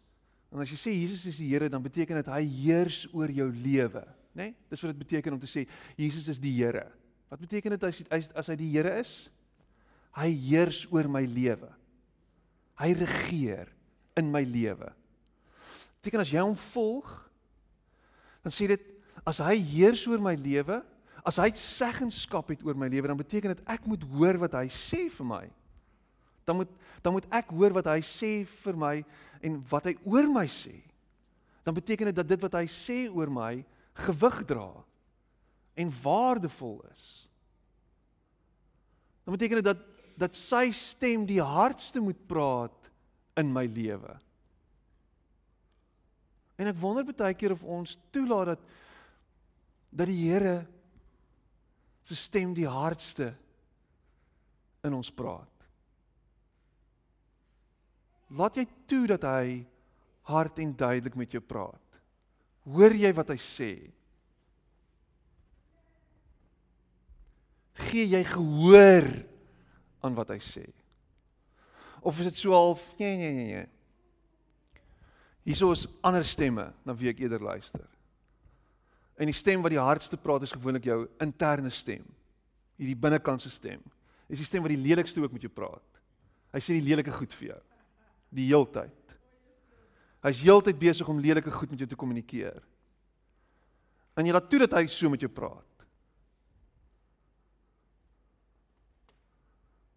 En 0.55 0.63
as 0.63 0.71
jy 0.71 0.79
sê 0.79 0.95
Jesus 0.95 1.27
is 1.27 1.43
die 1.43 1.51
Here, 1.51 1.71
dan 1.73 1.83
beteken 1.83 2.23
dit 2.23 2.31
hy 2.31 2.43
heers 2.63 3.05
oor 3.11 3.31
jou 3.35 3.49
lewe, 3.51 4.07
né? 4.33 4.53
Nee? 4.53 4.57
Dis 4.71 4.83
wat 4.85 4.95
dit 4.95 5.03
beteken 5.03 5.35
om 5.35 5.43
te 5.43 5.51
sê 5.51 5.67
Jesus 5.99 6.31
is 6.31 6.39
die 6.43 6.55
Here. 6.55 6.87
Wat 7.33 7.43
beteken 7.43 7.75
dit 7.75 7.87
as 7.89 8.03
hy 8.05 8.25
as 8.39 8.53
hy 8.53 8.61
die 8.63 8.71
Here 8.77 8.95
is? 9.03 9.17
Hy 10.15 10.31
heers 10.47 10.85
oor 10.93 11.11
my 11.11 11.27
lewe. 11.27 11.73
Hy 12.83 12.91
regeer 12.99 13.71
in 14.19 14.31
my 14.33 14.43
lewe. 14.43 14.91
Beteken 16.01 16.25
as 16.25 16.33
jy 16.33 16.43
hom 16.43 16.57
volg, 16.59 17.11
dan 18.43 18.55
sê 18.55 18.67
dit 18.73 18.89
as 19.29 19.39
hy 19.39 19.55
heers 19.63 20.03
oor 20.11 20.23
my 20.23 20.35
lewe, 20.35 20.81
as 21.23 21.39
hy 21.39 21.53
seggenskap 21.55 22.51
het 22.51 22.65
oor 22.67 22.75
my 22.75 22.89
lewe, 22.91 23.07
dan 23.07 23.19
beteken 23.19 23.55
dit 23.55 23.69
ek 23.71 23.87
moet 23.87 24.03
hoor 24.11 24.41
wat 24.43 24.57
hy 24.59 24.67
sê 24.75 25.07
vir 25.15 25.29
my. 25.29 25.45
Dan 26.43 26.59
moet 26.59 26.79
dan 27.03 27.15
moet 27.17 27.27
ek 27.35 27.51
hoor 27.51 27.75
wat 27.75 27.89
hy 27.91 27.99
sê 28.07 28.31
vir 28.47 28.77
my 28.79 28.97
en 29.43 29.59
wat 29.71 29.89
hy 29.91 29.97
oor 30.07 30.29
my 30.31 30.45
sê. 30.51 30.75
Dan 31.67 31.75
beteken 31.75 32.11
dit 32.11 32.19
dat 32.19 32.29
dit 32.31 32.43
wat 32.43 32.55
hy 32.59 32.67
sê 32.71 32.99
oor 33.11 33.31
my 33.31 33.57
gewig 34.07 34.39
dra 34.47 34.69
en 35.79 35.91
waardevol 36.03 36.79
is. 36.93 37.07
Dan 39.27 39.35
beteken 39.35 39.59
dit 39.59 39.67
dat 39.67 39.83
dat 40.23 40.37
sy 40.39 40.71
stem 40.77 41.27
die 41.29 41.41
hardste 41.43 42.03
moet 42.03 42.21
praat 42.31 42.91
in 43.41 43.51
my 43.53 43.65
lewe. 43.67 44.15
En 46.61 46.71
ek 46.71 46.79
wonder 46.79 47.07
baie 47.07 47.35
keer 47.35 47.55
of 47.57 47.65
ons 47.65 47.97
toelaat 48.15 48.55
dat 48.55 48.71
dat 49.93 50.09
die 50.09 50.23
Here 50.25 50.63
se 52.03 52.17
stem 52.17 52.55
die 52.57 52.69
hardste 52.69 53.29
in 54.83 54.95
ons 54.97 55.11
praat. 55.13 55.51
Laat 58.33 58.57
jy 58.57 58.65
toe 58.89 59.03
dat 59.11 59.27
hy 59.29 59.67
hard 60.33 60.63
en 60.65 60.73
duidelik 60.73 61.19
met 61.21 61.37
jou 61.37 61.43
praat. 61.45 61.99
Hoor 62.65 62.97
jy 62.97 63.11
wat 63.13 63.35
hy 63.35 63.37
sê? 63.43 63.73
gee 67.93 68.07
jy 68.09 68.23
gehoor 68.27 69.07
aan 70.03 70.17
wat 70.19 70.33
hy 70.35 70.39
sê? 70.43 70.67
Of 72.03 72.19
is 72.19 72.33
dit 72.33 72.43
so 72.43 72.55
half 72.57 72.83
nee 72.99 73.17
nee 73.17 73.33
nee 73.33 73.49
nee. 73.55 73.67
Hierso 75.47 75.71
is 75.75 75.87
ander 76.03 76.25
stemme 76.27 76.71
na 76.87 76.95
wie 76.95 77.11
ek 77.11 77.23
eerder 77.23 77.43
luister. 77.43 77.87
En 79.19 79.31
die 79.31 79.37
stem 79.37 79.63
wat 79.63 79.75
die 79.75 79.83
hardste 79.83 80.19
praat 80.19 80.47
is 80.47 80.55
gewoonlik 80.55 80.87
jou 80.87 81.05
interne 81.23 81.71
stem. 81.71 82.05
Hierdie 82.79 82.99
binnekantse 82.99 83.51
stem. 83.51 83.83
Dis 84.31 84.43
die 84.43 84.49
stem 84.49 84.65
wat 84.65 84.73
die 84.73 84.83
lelikste 84.83 85.23
ook 85.23 85.35
met 85.35 85.45
jou 85.45 85.53
praat. 85.53 86.01
Hy 86.55 86.61
sê 86.63 86.77
die 86.79 86.87
lelike 86.87 87.13
goed 87.15 87.35
vir 87.39 87.53
jou. 87.53 87.61
Die 88.33 88.49
heeltyd. 88.49 89.17
Hy's 90.23 90.43
heeltyd 90.45 90.79
besig 90.79 91.09
om 91.11 91.21
lelike 91.21 91.51
goed 91.51 91.73
met 91.75 91.83
jou 91.83 91.89
te 91.91 91.99
kommunikeer. 91.99 92.63
En 94.17 94.27
jy 94.27 94.35
laat 94.35 94.49
toe 94.51 94.63
dat 94.63 94.77
hy 94.79 94.87
so 94.93 95.11
met 95.11 95.23
jou 95.23 95.31
praat. 95.33 95.67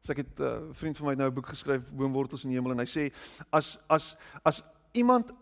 So 0.05 0.13
ek 0.13 0.21
het 0.21 0.39
'n 0.39 0.43
uh, 0.43 0.61
vriend 0.71 0.97
van 0.97 1.07
my 1.07 1.13
nou 1.13 1.29
'n 1.29 1.33
boek 1.33 1.47
geskryf 1.47 1.81
Boomwortels 1.89 2.43
in 2.43 2.49
die 2.49 2.57
hemel 2.57 2.71
en 2.71 2.79
hy 2.79 2.85
sê 2.85 3.13
as 3.49 3.77
as 3.89 4.15
as 4.43 4.61
iemand 4.93 5.33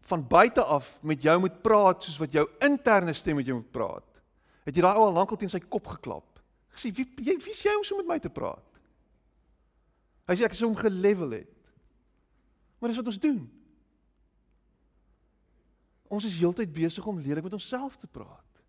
van 0.00 0.26
buite 0.28 0.64
af 0.64 1.02
met 1.02 1.22
jou 1.22 1.38
moet 1.40 1.62
praat 1.62 2.02
soos 2.02 2.18
wat 2.18 2.32
jou 2.32 2.48
interne 2.60 3.12
stem 3.12 3.36
met 3.36 3.46
jou 3.46 3.56
moet 3.56 3.70
praat. 3.70 4.22
Het 4.64 4.76
jy 4.76 4.82
daai 4.82 4.96
ou 4.96 5.04
al 5.04 5.12
lankal 5.12 5.36
teen 5.36 5.50
sy 5.50 5.60
kop 5.60 5.86
geklap? 5.86 6.40
Gesê 6.72 6.94
wie 6.94 7.04
jy 7.16 7.36
wie's 7.36 7.62
jy 7.62 7.76
om 7.76 7.84
so 7.84 7.96
met 7.96 8.06
my 8.06 8.18
te 8.18 8.30
praat? 8.30 8.80
Hy 10.26 10.34
sê 10.34 10.44
ek 10.44 10.52
is 10.52 10.60
hom 10.60 10.76
gelevel 10.76 11.30
het. 11.30 11.72
Maar 12.78 12.88
dis 12.88 12.96
wat 12.96 13.06
ons 13.06 13.18
doen. 13.18 13.50
Ons 16.08 16.24
is 16.24 16.38
heeltyd 16.38 16.72
besig 16.72 17.06
om 17.06 17.20
lelik 17.20 17.44
met 17.44 17.52
onsself 17.52 17.96
te 17.96 18.06
praat. 18.06 18.62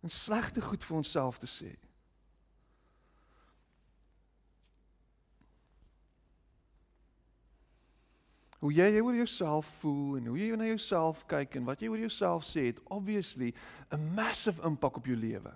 En 0.00 0.10
slegte 0.10 0.60
goed 0.60 0.84
vir 0.84 0.96
onsself 0.96 1.38
te 1.38 1.46
sê. 1.46 1.76
Hoe 8.64 8.72
jy 8.72 9.00
oor 9.04 9.12
jouself 9.12 9.68
voel 9.82 10.16
en 10.16 10.30
hoe 10.30 10.38
jy 10.40 10.54
na 10.56 10.64
jouself 10.70 11.20
kyk 11.28 11.58
en 11.58 11.66
wat 11.68 11.82
jy 11.84 11.90
oor 11.92 12.00
jouself 12.00 12.46
sê 12.48 12.70
het 12.70 12.78
obviously 12.88 13.52
'n 13.92 14.14
massive 14.16 14.62
impak 14.64 14.96
op 14.96 15.04
jou 15.04 15.16
lewe. 15.16 15.52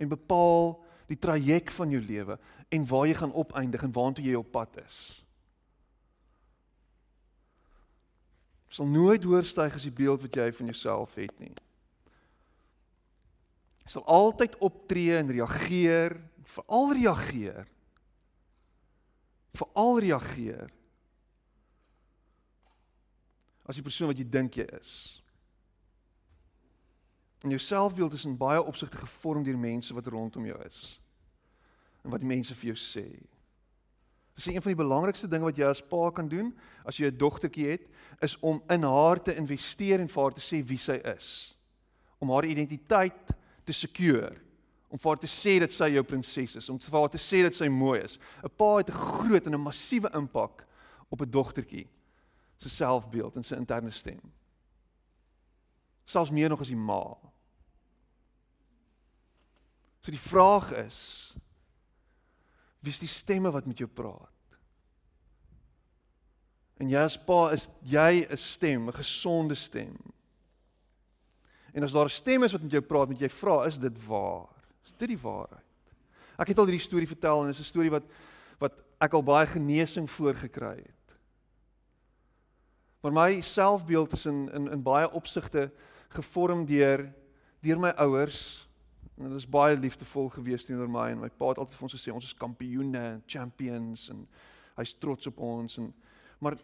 En 0.00 0.08
bepaal 0.08 0.80
die 1.06 1.18
traject 1.18 1.72
van 1.72 1.90
jou 1.90 2.00
lewe 2.00 2.38
en 2.70 2.86
waar 2.86 3.06
jy 3.06 3.14
gaan 3.14 3.32
opeindig 3.32 3.82
en 3.82 3.92
waartoe 3.92 4.24
jy 4.24 4.34
op 4.34 4.50
pad 4.50 4.76
is. 4.86 5.24
Sal 8.68 8.86
nooit 8.86 9.24
hoorstyg 9.24 9.74
as 9.74 9.82
die 9.82 9.92
beeld 9.92 10.22
wat 10.22 10.34
jy 10.34 10.52
van 10.52 10.66
jouself 10.66 11.14
het 11.14 11.38
nie. 11.38 11.54
Jy 13.84 13.90
sal 13.90 14.04
altyd 14.06 14.56
optree 14.58 15.16
en 15.16 15.28
reageer, 15.28 16.16
veral 16.44 16.92
reageer. 16.92 17.68
Veral 19.52 20.00
reageer 20.00 20.72
as 23.64 23.78
die 23.78 23.84
persoon 23.84 24.10
wat 24.12 24.18
jy 24.20 24.26
dink 24.28 24.58
jy 24.60 24.66
is. 24.80 24.94
En 27.44 27.52
jou 27.52 27.60
selfbeeld 27.60 28.12
is 28.16 28.24
in 28.24 28.36
baie 28.40 28.62
opsigte 28.62 28.96
gevorm 28.96 29.44
deur 29.44 29.58
mense 29.58 29.94
wat 29.94 30.06
rondom 30.06 30.46
jou 30.48 30.56
is. 30.64 31.00
En 32.04 32.12
wat 32.12 32.22
die 32.22 32.28
mense 32.28 32.56
vir 32.56 32.72
jou 32.72 32.78
sê. 32.80 33.08
Dis 34.34 34.48
een 34.48 34.62
van 34.62 34.72
die 34.72 34.80
belangrikste 34.80 35.28
dinge 35.30 35.46
wat 35.46 35.58
jy 35.60 35.68
as 35.68 35.84
pa 35.84 36.08
kan 36.10 36.28
doen 36.28 36.54
as 36.84 36.96
jy 36.98 37.06
'n 37.06 37.18
dogtertjie 37.18 37.68
het, 37.68 37.84
is 38.20 38.36
om 38.40 38.62
in 38.68 38.82
haar 38.82 39.22
te 39.22 39.36
investeer 39.36 40.00
en 40.00 40.08
vir 40.08 40.22
haar 40.22 40.34
te 40.34 40.40
sê 40.40 40.64
wie 40.64 40.78
sy 40.78 41.00
is. 41.16 41.54
Om 42.18 42.30
haar 42.30 42.44
identiteit 42.44 43.30
te 43.64 43.72
secure. 43.72 44.36
Om 44.88 44.98
vir 44.98 45.10
haar 45.10 45.20
te 45.20 45.26
sê 45.26 45.60
dat 45.60 45.72
sy 45.72 45.88
jou 45.88 46.02
prinses 46.02 46.56
is, 46.56 46.68
om 46.68 46.78
vir 46.78 47.00
haar 47.00 47.08
te 47.08 47.18
sê 47.18 47.42
dat 47.42 47.54
sy 47.54 47.68
mooi 47.68 48.00
is. 48.00 48.18
'n 48.42 48.48
Pa 48.56 48.76
het 48.76 48.88
'n 48.88 48.92
groot 48.92 49.46
en 49.46 49.54
'n 49.54 49.60
massiewe 49.60 50.10
impak 50.14 50.66
op 51.10 51.20
'n 51.20 51.30
dogtertjie 51.30 51.88
se 52.56 52.68
selfbeeld 52.68 53.36
en 53.36 53.44
sy 53.44 53.56
interne 53.58 53.90
stem. 53.90 54.20
Selfs 56.04 56.30
meer 56.30 56.48
nog 56.48 56.60
as 56.60 56.72
die 56.72 56.78
ma. 56.78 57.16
So 60.04 60.12
die 60.12 60.20
vraag 60.20 60.72
is 60.84 60.98
wie 62.84 62.92
is 62.92 63.00
die 63.00 63.08
stemme 63.08 63.48
wat 63.48 63.64
met 63.64 63.78
jou 63.80 63.88
praat? 63.88 64.28
En 66.76 66.90
jy 66.90 67.00
as 67.00 67.16
pa 67.16 67.48
is 67.54 67.70
jy 67.80 68.26
'n 68.28 68.36
stem, 68.36 68.88
'n 68.88 68.92
gesonde 68.92 69.54
stem. 69.54 69.96
En 71.72 71.82
as 71.82 71.92
daar 71.92 72.04
'n 72.04 72.10
stem 72.10 72.42
is 72.42 72.52
wat 72.52 72.62
met 72.62 72.70
jou 72.70 72.82
praat, 72.82 73.08
moet 73.08 73.20
jy 73.20 73.28
vra, 73.28 73.64
is 73.64 73.78
dit 73.78 74.06
waar? 74.06 74.48
Is 74.84 74.92
dit 74.98 75.08
die 75.08 75.18
waarheid? 75.18 75.64
Ek 76.38 76.48
het 76.48 76.58
al 76.58 76.66
hierdie 76.66 76.84
storie 76.84 77.06
vertel 77.06 77.40
en 77.40 77.46
dit 77.46 77.54
is 77.54 77.60
'n 77.60 77.72
storie 77.72 77.90
wat 77.90 78.04
wat 78.58 78.72
ek 79.00 79.12
al 79.14 79.22
baie 79.22 79.46
genesing 79.46 80.10
voorgekry 80.10 80.76
het. 80.76 81.03
Maar 83.04 83.12
my 83.12 83.40
selfbeeld 83.40 84.12
is 84.12 84.26
in 84.26 84.52
in 84.52 84.70
in 84.70 84.82
baie 84.82 85.10
opsigte 85.12 85.70
gevorm 86.08 86.64
deur 86.64 87.12
deur 87.60 87.80
my 87.80 87.88
ouers. 87.88 88.68
En 89.16 89.28
dit 89.28 89.36
is 89.36 89.48
baie 89.48 89.76
liefdevol 89.76 90.28
gewees 90.28 90.64
teenoor 90.64 90.88
my 90.88 91.10
en 91.10 91.20
my 91.20 91.28
pa 91.28 91.50
het 91.52 91.58
altyd 91.60 91.76
vir 91.76 91.84
ons 91.84 91.96
gesê 91.98 92.12
ons 92.12 92.24
is 92.24 92.36
kampioene, 92.36 93.20
champions 93.26 94.06
en 94.08 94.22
hy's 94.78 94.94
trots 94.96 95.28
op 95.28 95.38
ons 95.38 95.76
en 95.78 95.90
maar 96.40 96.56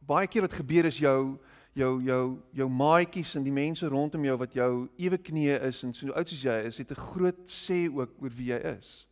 baie 0.00 0.26
keer 0.26 0.46
wat 0.46 0.56
gebeur 0.56 0.88
is 0.88 1.02
jou 1.04 1.36
jou 1.76 1.92
jou 2.08 2.24
jou 2.62 2.70
maatjies 2.70 3.36
en 3.36 3.44
die 3.44 3.52
mense 3.52 3.88
rondom 3.92 4.24
jou 4.24 4.38
wat 4.40 4.56
jou 4.56 4.88
ewe 4.96 5.20
knieë 5.28 5.60
is 5.68 5.82
en 5.84 5.92
so 5.92 6.16
oud 6.16 6.32
soos 6.32 6.42
jy 6.48 6.56
is, 6.70 6.80
het 6.80 6.96
'n 6.96 7.04
groot 7.12 7.44
sê 7.52 7.84
ook 7.92 8.16
oor 8.22 8.32
wie 8.32 8.48
jy 8.48 8.62
is. 8.78 9.06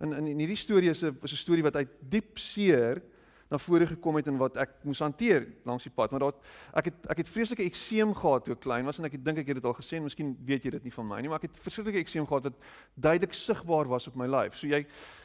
En 0.00 0.16
in 0.16 0.38
hierdie 0.38 0.56
storie 0.56 0.90
is 0.90 1.04
'n 1.04 1.18
is 1.22 1.32
'n 1.32 1.44
storie 1.44 1.62
wat 1.62 1.76
uit 1.76 1.92
diep 2.00 2.38
seer 2.38 3.02
na 3.48 3.58
vore 3.58 3.86
gekom 3.88 4.18
het 4.20 4.26
en 4.28 4.36
wat 4.40 4.58
ek 4.60 4.74
moes 4.84 5.00
hanteer 5.00 5.46
langs 5.68 5.86
die 5.86 5.92
pad. 5.94 6.12
Maar 6.12 6.26
daar 6.26 6.34
ek 6.80 6.90
het 6.90 7.06
ek 7.14 7.22
het 7.22 7.30
vreeslike 7.32 7.64
ekseem 7.64 8.12
gehad 8.16 8.44
toe 8.44 8.54
ek 8.54 8.60
klein 8.64 8.88
was 8.88 8.98
en 9.00 9.08
ek 9.08 9.16
dink 9.24 9.40
ek 9.40 9.52
het 9.52 9.60
dit 9.60 9.68
al 9.68 9.76
gesê 9.78 9.96
en 9.96 10.04
miskien 10.04 10.34
weet 10.48 10.66
jy 10.68 10.74
dit 10.76 10.88
nie 10.88 10.92
van 10.92 11.08
my 11.08 11.20
nie, 11.24 11.30
maar 11.32 11.40
ek 11.40 11.48
het 11.48 11.62
verskriklike 11.64 12.02
ekseem 12.04 12.28
gehad 12.28 12.50
wat 12.50 12.58
duidelik 12.94 13.36
sigbaar 13.36 13.88
was 13.88 14.08
op 14.10 14.18
my 14.20 14.28
lyf. 14.28 14.58
So 14.60 14.68
jy 14.68 14.82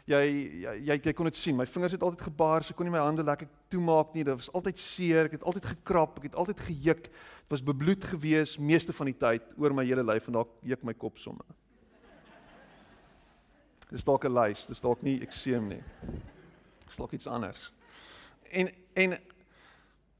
jy 0.08 0.22
jy 0.64 0.76
jy, 0.88 0.98
jy 1.10 1.16
kon 1.18 1.28
dit 1.28 1.40
sien. 1.40 1.60
My 1.60 1.68
vingers 1.68 1.98
het 1.98 2.06
altyd 2.08 2.24
gebaar, 2.30 2.64
so 2.64 2.78
kon 2.78 2.88
nie 2.88 2.96
my 2.96 3.04
hande 3.04 3.28
lekker 3.28 3.52
toemaak 3.74 4.16
nie. 4.16 4.24
Dit 4.24 4.40
was 4.40 4.52
altyd 4.56 4.80
seer. 4.80 5.28
Ek 5.28 5.38
het 5.40 5.44
altyd 5.44 5.68
gekrap, 5.74 6.18
ek 6.22 6.32
het 6.32 6.40
altyd 6.40 6.64
gejuk. 6.70 7.12
Dit 7.12 7.52
was 7.52 7.66
bebloed 7.66 8.08
gewees 8.14 8.56
meeste 8.58 8.96
van 8.96 9.12
die 9.12 9.20
tyd 9.20 9.52
oor 9.60 9.76
my 9.76 9.84
hele 9.84 10.06
lyf 10.06 10.32
en 10.32 10.40
dalk 10.40 10.56
juk 10.64 10.88
my 10.88 10.96
kop 10.96 11.20
somme. 11.20 11.44
Dis 13.92 14.08
dalk 14.08 14.26
'n 14.26 14.34
lys, 14.34 14.66
dis 14.66 14.82
dalk 14.82 15.04
nie 15.04 15.20
ekseem 15.22 15.68
nie. 15.68 15.84
Dis 16.88 16.98
dalk 16.98 17.12
iets 17.14 17.28
anders 17.28 17.72
en 18.54 18.70
en 18.94 19.18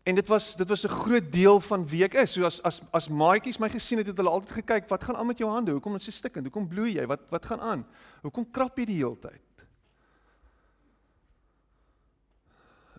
en 0.04 0.16
dit 0.16 0.28
was 0.28 0.56
dit 0.56 0.68
was 0.68 0.84
'n 0.84 0.88
groot 0.88 1.32
deel 1.32 1.60
van 1.60 1.88
wie 1.88 2.04
ek 2.04 2.14
is. 2.14 2.32
So 2.32 2.44
as 2.44 2.62
as 2.62 2.82
as 2.92 3.10
maatjies 3.10 3.60
my 3.60 3.70
gesien 3.70 3.98
het, 3.98 4.08
het 4.08 4.18
hulle 4.18 4.30
altyd 4.30 4.52
gekyk, 4.52 4.90
wat 4.90 5.04
gaan 5.04 5.16
aan 5.16 5.28
met 5.28 5.38
jou 5.38 5.52
hande? 5.52 5.72
Hoekom 5.72 5.96
is 5.96 6.04
so 6.04 6.12
stikkend? 6.12 6.44
Hoekom 6.44 6.68
bloei 6.68 6.94
jy? 6.94 7.06
Wat 7.06 7.20
wat 7.30 7.46
gaan 7.46 7.62
aan? 7.62 7.86
Hoekom 8.22 8.52
krap 8.52 8.78
jy 8.78 8.86
die 8.86 8.98
hele 8.98 9.20
tyd? 9.20 9.42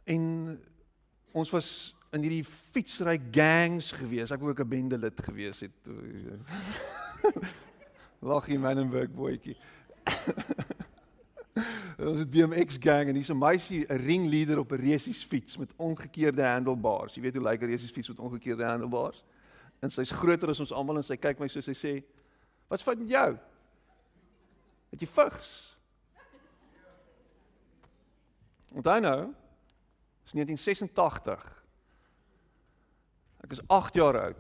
En 0.05 0.61
ons 1.33 1.51
was 1.51 1.97
in 2.13 2.23
hierdie 2.23 2.45
fietsry 2.45 3.21
gangs 3.31 3.93
gewees. 3.93 4.31
Ek 4.31 4.41
wou 4.41 4.51
ook 4.51 4.61
'n 4.61 4.69
bende 4.69 4.99
lid 4.99 5.25
gewees 5.25 5.61
het. 5.61 5.71
Lag 8.21 8.47
jy 8.47 8.59
man 8.59 8.79
en 8.79 8.91
werk 8.91 9.15
boetjie. 9.15 9.57
Ons 12.05 12.21
het 12.21 12.31
BMX 12.31 12.77
gang 12.81 13.09
en 13.09 13.17
hier's 13.17 13.31
'n 13.31 13.39
meisie, 13.39 13.87
'n 13.87 13.97
ringleader 13.97 14.59
op 14.59 14.73
'n 14.73 14.81
resies 14.81 15.25
fiets 15.25 15.57
met 15.57 15.73
omgekeerde 15.77 16.43
handlebars. 16.43 17.15
Jy 17.15 17.23
weet 17.23 17.35
hoe 17.35 17.43
lyk 17.43 17.63
'n 17.63 17.67
resies 17.67 17.91
fiets 17.91 18.09
met 18.09 18.19
omgekeerde 18.19 18.65
handlebars? 18.65 19.25
En 19.81 19.91
sy's 19.91 20.11
groter 20.11 20.49
as 20.49 20.61
ons 20.61 20.73
almal 20.73 20.97
en 20.97 21.05
sy 21.05 21.17
kyk 21.17 21.39
my 21.39 21.49
so 21.49 21.61
sy 21.61 21.73
sê: 21.73 22.05
"Wat's 22.69 22.83
fout 22.83 22.99
met 22.99 23.09
jou? 23.09 23.39
Het 24.91 25.01
jy 25.01 25.07
vigs?" 25.07 25.77
Onthou 28.75 29.01
nou, 29.01 29.35
is 30.25 30.33
1986. 30.33 31.65
Ek 33.41 33.53
is 33.53 33.69
8 33.69 33.95
jaar 33.95 34.21
oud. 34.21 34.37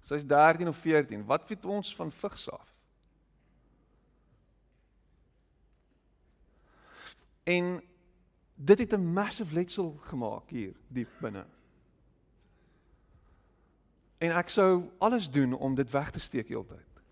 Sy's 0.00 0.24
13 0.24 0.68
of 0.68 0.76
14. 0.76 1.24
Wat 1.26 1.48
weet 1.48 1.64
ons 1.64 1.94
van 1.96 2.12
vigs 2.12 2.50
af? 2.50 2.75
En 7.46 7.82
dit 8.54 8.78
het 8.78 8.92
'n 8.92 9.12
massive 9.12 9.54
letsel 9.54 9.96
gemaak 10.00 10.50
hier 10.50 10.74
diep 10.88 11.10
binne. 11.20 11.46
En 14.18 14.30
ek 14.30 14.48
sou 14.48 14.90
alles 14.98 15.30
doen 15.30 15.52
om 15.52 15.74
dit 15.74 15.90
weg 15.90 16.10
te 16.10 16.20
steek 16.20 16.48
heeltyd. 16.48 17.02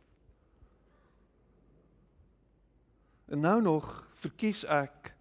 En 3.25 3.40
nou 3.40 3.62
nog 3.62 4.09
verkies 4.12 4.64
ek 4.64 5.14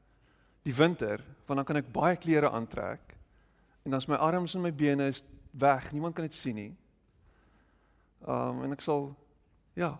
die 0.61 0.75
winter 0.75 1.23
want 1.45 1.59
dan 1.59 1.65
kan 1.65 1.75
ek 1.75 1.91
baie 1.91 2.17
klere 2.17 2.49
aantrek 2.49 3.17
en 3.83 3.91
dan 3.91 3.99
is 3.99 4.05
my 4.05 4.15
arms 4.15 4.55
en 4.55 4.61
my 4.61 4.73
bene 4.73 5.07
is 5.07 5.23
weg, 5.51 5.91
niemand 5.91 6.15
kan 6.15 6.23
dit 6.23 6.33
sien 6.33 6.55
nie. 6.55 6.75
Um 8.27 8.63
en 8.63 8.71
ek 8.71 8.81
sal 8.81 9.15
ja, 9.73 9.99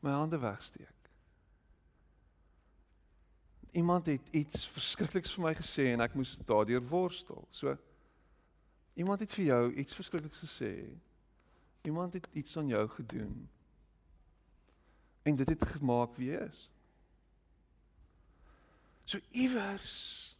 my 0.00 0.10
hande 0.10 0.38
wegsteek 0.38 0.95
iemand 3.72 4.06
het 4.06 4.28
iets 4.30 4.68
verskrikliks 4.68 5.34
vir 5.34 5.44
my 5.44 5.54
gesê 5.54 5.90
en 5.92 6.00
ek 6.00 6.14
moes 6.14 6.36
daardeur 6.44 6.82
worstel. 6.82 7.46
So 7.50 7.76
iemand 8.94 9.20
het 9.20 9.34
vir 9.36 9.44
jou 9.44 9.62
iets 9.74 9.94
verskrikliks 9.94 10.38
gesê. 10.44 10.72
Iemand 11.86 12.12
het 12.12 12.28
iets 12.32 12.56
aan 12.56 12.68
jou 12.68 12.88
gedoen. 12.88 13.48
En 15.22 15.36
dit 15.36 15.48
het 15.48 15.64
gemaak 15.76 16.16
wie 16.16 16.30
jy 16.32 16.40
is. 16.46 16.68
So 19.04 19.18
iewers 19.30 20.34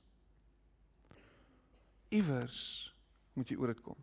iewers 2.08 2.60
moet 3.32 3.50
jy 3.50 3.56
oor 3.60 3.72
dit 3.74 3.82
kom. 3.84 3.98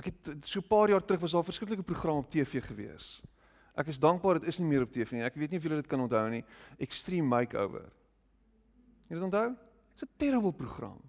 Ek 0.00 0.08
het 0.08 0.48
so 0.48 0.60
'n 0.60 0.68
paar 0.68 0.88
jaar 0.88 1.04
terug 1.04 1.20
was 1.20 1.32
daar 1.32 1.42
'n 1.42 1.50
verskriklike 1.52 1.82
program 1.82 2.16
op 2.16 2.30
TV 2.30 2.64
gewees. 2.64 3.20
Ek 3.78 3.88
is 3.88 4.00
dankbaar 4.00 4.40
dit 4.40 4.50
is 4.52 4.58
nie 4.60 4.68
meer 4.68 4.84
op 4.84 4.92
TV 4.92 5.16
nie. 5.16 5.24
Ek 5.24 5.36
weet 5.40 5.52
nie 5.52 5.60
of 5.60 5.66
julle 5.66 5.80
dit 5.80 5.88
kan 5.88 6.00
onthou 6.04 6.24
nie. 6.32 6.42
Extreme 6.82 7.28
Makeover. 7.28 7.86
Jy 9.08 9.16
dit 9.16 9.24
onthou? 9.24 9.54
Dit's 9.92 10.04
'n 10.04 10.16
terrible 10.16 10.52
program. 10.52 11.00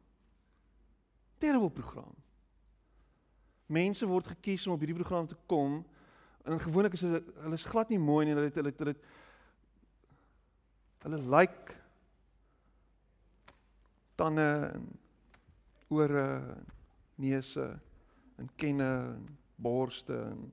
Terrible 1.40 1.70
program. 1.70 2.16
Mense 3.68 4.06
word 4.06 4.28
gekies 4.28 4.68
om 4.68 4.74
op 4.74 4.80
hierdie 4.80 5.02
program 5.02 5.28
te 5.28 5.36
kom 5.48 5.84
en 6.46 6.60
gewoonlik 6.60 6.94
is 6.94 7.02
hulle 7.02 7.24
hulle 7.44 7.54
is 7.54 7.66
glad 7.66 7.90
nie 7.90 8.00
mooi 8.00 8.26
nie. 8.26 8.34
Hulle 8.34 8.48
het 8.48 8.56
hulle 8.56 8.74
hulle 8.78 8.96
hulle 11.04 11.18
lyk 11.18 11.30
like 11.30 11.76
tande 14.16 14.72
en 14.74 15.00
ore 15.90 16.26
en 16.40 16.66
neuse 17.16 17.80
en 18.38 18.50
kenne 18.56 18.84
en 18.84 19.38
borste 19.56 20.16
en 20.16 20.52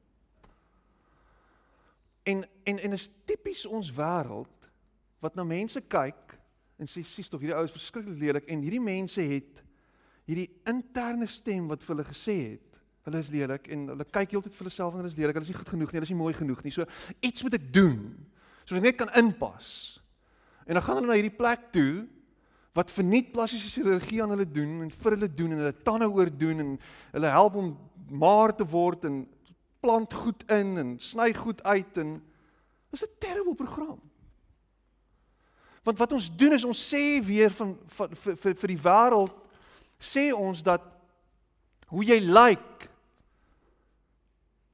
En 2.22 2.44
en 2.64 2.78
en 2.78 2.92
is 2.92 3.08
tipies 3.24 3.66
ons 3.66 3.92
wêreld 3.96 4.70
wat 5.20 5.34
na 5.34 5.44
mense 5.44 5.80
kyk 5.80 6.36
en 6.80 6.88
sê 6.88 7.02
sies 7.04 7.28
tog 7.28 7.42
hierdie 7.42 7.56
ou 7.56 7.64
is 7.66 7.74
verskriklik 7.74 8.20
lelik 8.20 8.48
en 8.48 8.62
hierdie 8.64 8.82
mense 8.82 9.20
het 9.20 9.62
hierdie 10.28 10.48
interne 10.70 11.28
stem 11.28 11.68
wat 11.68 11.82
vir 11.84 11.94
hulle 11.94 12.08
gesê 12.08 12.36
het 12.54 12.80
hulle 13.08 13.22
is 13.24 13.32
lelik 13.32 13.68
en 13.72 13.88
hulle 13.92 14.06
kyk 14.06 14.36
heeltyd 14.36 14.54
vir 14.54 14.64
hulle 14.64 14.74
self 14.74 14.94
en 14.94 15.02
hulle 15.02 15.12
is 15.12 15.18
lelik 15.18 15.36
hulle 15.36 15.48
is 15.48 15.52
nie 15.52 15.58
goed 15.58 15.72
genoeg 15.74 15.92
nie 15.92 15.98
hulle 15.98 16.08
is 16.08 16.14
nie 16.14 16.20
mooi 16.20 16.34
genoeg 16.36 16.62
nie. 16.64 16.74
So 16.74 16.86
iets 17.20 17.44
moet 17.44 17.58
ek 17.60 17.68
doen 17.74 18.00
sodat 18.64 18.84
ek 18.84 18.86
net 18.86 18.98
kan 19.00 19.12
inpas. 19.18 19.68
En 20.68 20.76
dan 20.78 20.84
gaan 20.86 21.00
hulle 21.00 21.10
na 21.10 21.18
hierdie 21.18 21.34
plek 21.34 21.70
toe 21.74 22.06
wat 22.76 22.92
verniet 22.94 23.32
plastiese 23.34 23.72
chirurgie 23.72 24.20
aan 24.22 24.30
hulle 24.36 24.46
doen 24.46 24.84
en 24.84 24.92
vir 24.94 25.16
hulle 25.16 25.30
doen 25.34 25.56
en 25.56 25.62
hulle 25.64 25.78
tande 25.86 26.06
oor 26.06 26.30
doen 26.30 26.62
en 26.62 26.76
hulle 27.16 27.32
help 27.34 27.56
om 27.58 27.72
maar 28.10 28.54
te 28.54 28.66
word 28.66 29.08
en 29.08 29.24
plant 29.80 30.14
goed 30.14 30.44
in 30.50 30.76
en 30.78 30.94
sny 31.00 31.32
goed 31.34 31.62
uit 31.62 31.98
en 31.98 32.16
dis 32.90 33.04
'n 33.04 33.18
terrible 33.18 33.54
program. 33.54 34.00
Want 35.82 35.98
wat 35.98 36.12
ons 36.12 36.36
doen 36.36 36.52
is 36.52 36.64
ons 36.64 36.94
sê 36.94 37.24
weer 37.24 37.50
van, 37.50 37.78
van 37.86 38.16
vir 38.16 38.36
vir 38.36 38.54
vir 38.54 38.68
die 38.68 38.82
wêreld 38.82 39.36
sê 39.98 40.32
ons 40.32 40.62
dat 40.62 40.82
hoe 41.88 42.04
jy 42.04 42.20
lyk 42.20 42.58
like, 42.58 42.88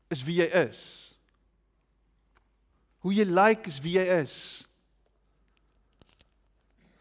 is 0.09 0.23
wie 0.25 0.40
jy 0.40 0.49
is. 0.69 0.81
Hoe 2.99 3.14
jy 3.14 3.25
lyk 3.25 3.37
like 3.38 3.69
is 3.69 3.81
wie 3.81 3.97
jy 3.99 4.05
is. 4.23 4.66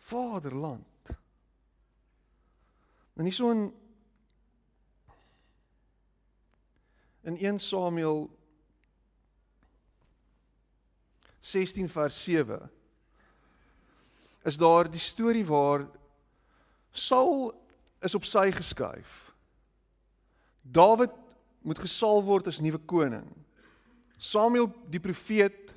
Vaderland. 0.06 0.86
En 3.16 3.24
nie 3.24 3.34
so 3.34 3.52
in 7.26 7.38
1 7.38 7.60
Samuel 7.60 8.30
16 11.40 11.90
vers 11.90 12.24
7 12.24 12.70
is 14.44 14.58
daar 14.58 14.92
die 14.92 15.00
storie 15.00 15.46
waar 15.46 15.88
Saul 16.92 17.54
is 18.00 18.16
op 18.16 18.26
sy 18.26 18.52
geskuif. 18.54 19.34
Dawid 20.62 21.12
moet 21.62 21.82
gesalf 21.82 22.24
word 22.26 22.48
as 22.48 22.62
nuwe 22.62 22.78
koning. 22.78 23.26
Samuel 24.18 24.70
die 24.90 25.02
profeet 25.02 25.74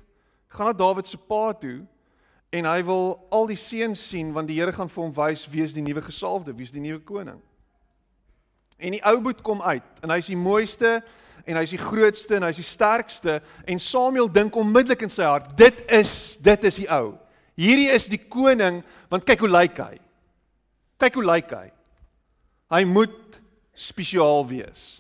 gaan 0.52 0.68
na 0.68 0.76
Dawid 0.76 1.08
se 1.08 1.16
pa 1.16 1.52
toe 1.56 1.80
en 2.52 2.68
hy 2.68 2.82
wil 2.84 3.16
al 3.32 3.48
die 3.48 3.60
seuns 3.60 4.04
sien 4.08 4.32
want 4.36 4.48
die 4.48 4.60
Here 4.60 4.72
gaan 4.72 4.92
vir 4.92 5.04
hom 5.04 5.16
wys 5.16 5.46
wie 5.48 5.64
is 5.64 5.76
die 5.76 5.84
nuwe 5.84 6.04
gesalfde, 6.04 6.52
wie 6.56 6.68
is 6.68 6.76
die 6.76 6.84
nuwe 6.84 7.00
koning. 7.00 7.40
En 8.78 8.94
die 8.94 9.02
ou 9.08 9.16
boet 9.24 9.40
kom 9.42 9.64
uit 9.64 10.04
en 10.04 10.12
hy's 10.14 10.28
die 10.30 10.38
mooiste 10.38 10.98
en 11.48 11.56
hy's 11.56 11.72
die 11.72 11.80
grootste 11.80 12.36
en 12.36 12.44
hy's 12.44 12.60
die 12.60 12.66
sterkste 12.66 13.38
en 13.64 13.80
Samuel 13.80 14.28
dink 14.28 14.56
onmiddellik 14.60 15.06
in 15.06 15.12
sy 15.12 15.24
hart, 15.24 15.54
dit 15.56 15.80
is 15.88 16.36
dit 16.44 16.68
is 16.68 16.82
die 16.82 16.88
ou. 16.92 17.16
Hierdie 17.58 17.88
is 17.94 18.06
die 18.12 18.20
koning 18.20 18.82
want 19.08 19.26
kyk 19.26 19.46
hoe 19.46 19.50
lyk 19.50 19.80
hy. 19.80 19.96
Kyk 21.00 21.16
hoe 21.18 21.26
lyk 21.26 21.54
hy. 21.56 21.66
Hy 22.74 22.82
moet 22.84 23.40
spesiaal 23.78 24.44
wees. 24.50 24.98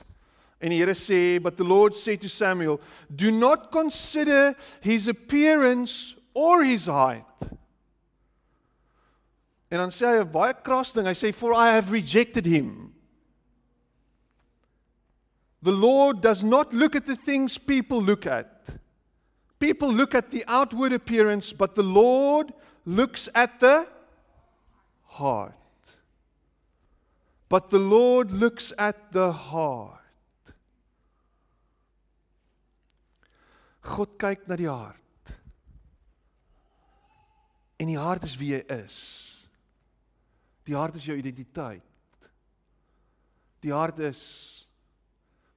En 0.58 0.72
die 0.72 0.80
Here 0.80 0.96
sê, 0.98 1.38
but 1.42 1.56
the 1.56 1.66
Lord 1.66 1.94
said 1.94 2.20
to 2.22 2.28
Samuel, 2.28 2.80
do 3.14 3.30
not 3.30 3.70
consider 3.70 4.56
his 4.80 5.06
appearance 5.06 6.16
or 6.34 6.64
his 6.64 6.86
height. 6.86 7.50
En 9.70 9.84
dan 9.84 9.92
sê 9.92 10.08
hy 10.08 10.24
'n 10.24 10.32
baie 10.32 10.54
kras 10.64 10.94
ding. 10.94 11.06
Hy 11.06 11.14
sê 11.14 11.34
for 11.34 11.52
I 11.52 11.76
have 11.76 11.92
rejected 11.92 12.46
him. 12.46 12.94
The 15.62 15.72
Lord 15.72 16.20
does 16.20 16.44
not 16.44 16.72
look 16.72 16.94
at 16.94 17.06
the 17.06 17.16
things 17.16 17.58
people 17.58 18.00
look 18.00 18.26
at. 18.26 18.68
People 19.58 19.92
look 19.92 20.14
at 20.14 20.30
the 20.30 20.44
outward 20.46 20.92
appearance, 20.92 21.52
but 21.52 21.74
the 21.74 21.82
Lord 21.82 22.52
looks 22.84 23.28
at 23.34 23.58
the 23.58 23.88
heart. 25.04 25.54
But 27.48 27.70
the 27.70 27.78
Lord 27.78 28.30
looks 28.30 28.72
at 28.78 29.10
the 29.10 29.32
heart. 29.32 29.94
God 33.82 34.18
kyk 34.20 34.46
na 34.46 34.56
die 34.60 34.68
hart. 34.68 35.34
En 37.80 37.88
die 37.88 37.98
hart 37.98 38.26
is 38.26 38.36
wie 38.36 38.52
jy 38.52 38.62
is. 38.74 38.98
Die 40.68 40.76
hart 40.76 40.98
is 40.98 41.06
jou 41.08 41.16
identiteit. 41.16 41.82
Die 43.64 43.72
hart 43.72 43.98
is 44.04 44.67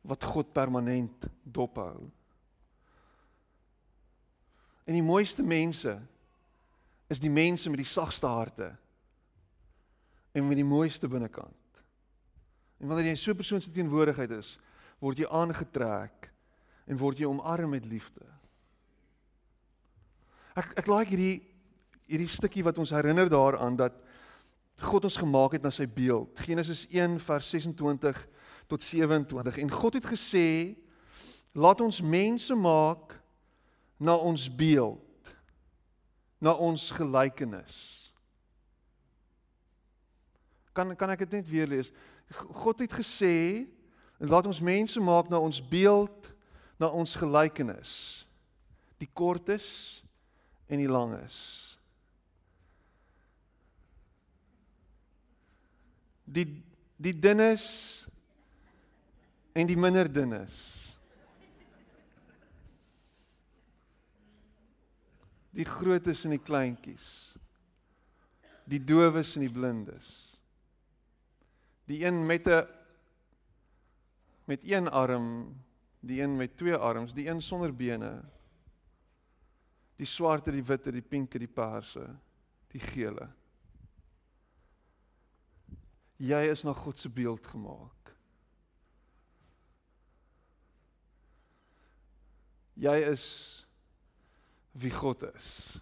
wat 0.01 0.23
God 0.23 0.53
permanent 0.53 1.27
dophou. 1.43 2.09
En 4.85 4.97
die 4.97 5.05
mooiste 5.05 5.43
mense 5.43 5.93
is 7.11 7.21
die 7.21 7.31
mense 7.31 7.69
met 7.69 7.83
die 7.83 7.91
sagste 7.91 8.27
harte 8.27 8.71
en 10.31 10.47
met 10.47 10.57
die 10.57 10.67
mooiste 10.67 11.07
binnekant. 11.11 11.81
En 12.81 12.89
wanneer 12.89 13.11
jy 13.11 13.15
so 13.15 13.31
'n 13.31 13.37
persoon 13.37 13.61
se 13.61 13.71
teenwoordigheid 13.71 14.31
is, 14.31 14.57
word 14.99 15.17
jy 15.17 15.27
aangetrek 15.27 16.31
en 16.87 16.97
word 16.97 17.19
jy 17.19 17.25
omarm 17.25 17.69
met 17.69 17.85
liefde. 17.85 18.25
Ek 20.55 20.73
ek 20.77 20.87
like 20.87 21.09
hierdie 21.09 21.41
hierdie 22.11 22.27
stukkie 22.27 22.63
wat 22.63 22.77
ons 22.77 22.91
herinner 22.91 23.29
daaraan 23.29 23.75
dat 23.75 24.01
God 24.81 25.05
ons 25.05 25.17
gemaak 25.17 25.53
het 25.53 25.63
na 25.63 25.69
sy 25.69 25.85
beeld. 25.87 26.39
Genesis 26.39 26.87
1 26.89 27.19
vers 27.19 27.49
26 27.49 28.27
tot 28.71 28.83
27 28.83 29.57
en 29.57 29.71
God 29.71 29.99
het 29.99 30.07
gesê 30.07 30.47
laat 31.51 31.81
ons 31.83 31.99
mense 32.01 32.55
maak 32.55 33.17
na 33.99 34.15
ons 34.15 34.47
beeld 34.55 35.33
na 36.41 36.55
ons 36.57 36.87
gelykenis. 36.97 37.75
Kan 40.73 40.95
kan 40.95 41.11
ek 41.13 41.25
dit 41.27 41.35
net 41.37 41.49
weer 41.51 41.67
lees? 41.69 41.91
God 42.63 42.79
het 42.81 42.95
gesê 42.95 43.67
laat 44.17 44.47
ons 44.47 44.63
mense 44.63 45.03
maak 45.03 45.29
na 45.29 45.37
ons 45.37 45.59
beeld 45.61 46.31
na 46.79 46.87
ons 46.89 47.13
gelykenis. 47.19 48.23
Die 48.97 49.09
kortes 49.13 49.67
en 50.71 50.79
die 50.81 50.89
langes. 50.89 51.37
Die 56.25 56.47
die 57.01 57.13
dunnes 57.17 58.00
en 59.53 59.67
die 59.67 59.77
minder 59.77 60.07
dunnes. 60.11 60.57
Die 65.51 65.67
grootes 65.67 66.23
en 66.25 66.35
die 66.37 66.43
kleintjies. 66.43 67.09
Die 68.63 68.79
dowes 68.79 69.35
en 69.35 69.43
die 69.43 69.51
blindes. 69.51 70.11
Die 71.85 72.05
een 72.05 72.25
met 72.25 72.47
'n 72.47 72.67
met 74.45 74.63
een 74.67 74.87
arm 74.89 75.55
die 76.01 76.21
een 76.21 76.35
met 76.35 76.57
twee 76.57 76.75
arms, 76.75 77.13
die 77.13 77.29
een 77.29 77.41
sonder 77.41 77.75
bene. 77.75 78.21
Die 79.95 80.05
swarte, 80.05 80.51
die 80.51 80.65
witte, 80.65 80.91
die 80.91 81.05
pinke, 81.05 81.39
die 81.39 81.49
paarse, 81.49 82.07
die 82.73 82.81
gele. 82.81 83.29
Jy 86.21 86.41
is 86.49 86.65
na 86.65 86.73
God 86.73 86.99
se 86.99 87.09
beeld 87.09 87.47
gemaak. 87.53 88.00
Jy 92.81 92.97
is 93.11 93.25
wie 94.71 94.91
God 94.91 95.23
is. 95.35 95.77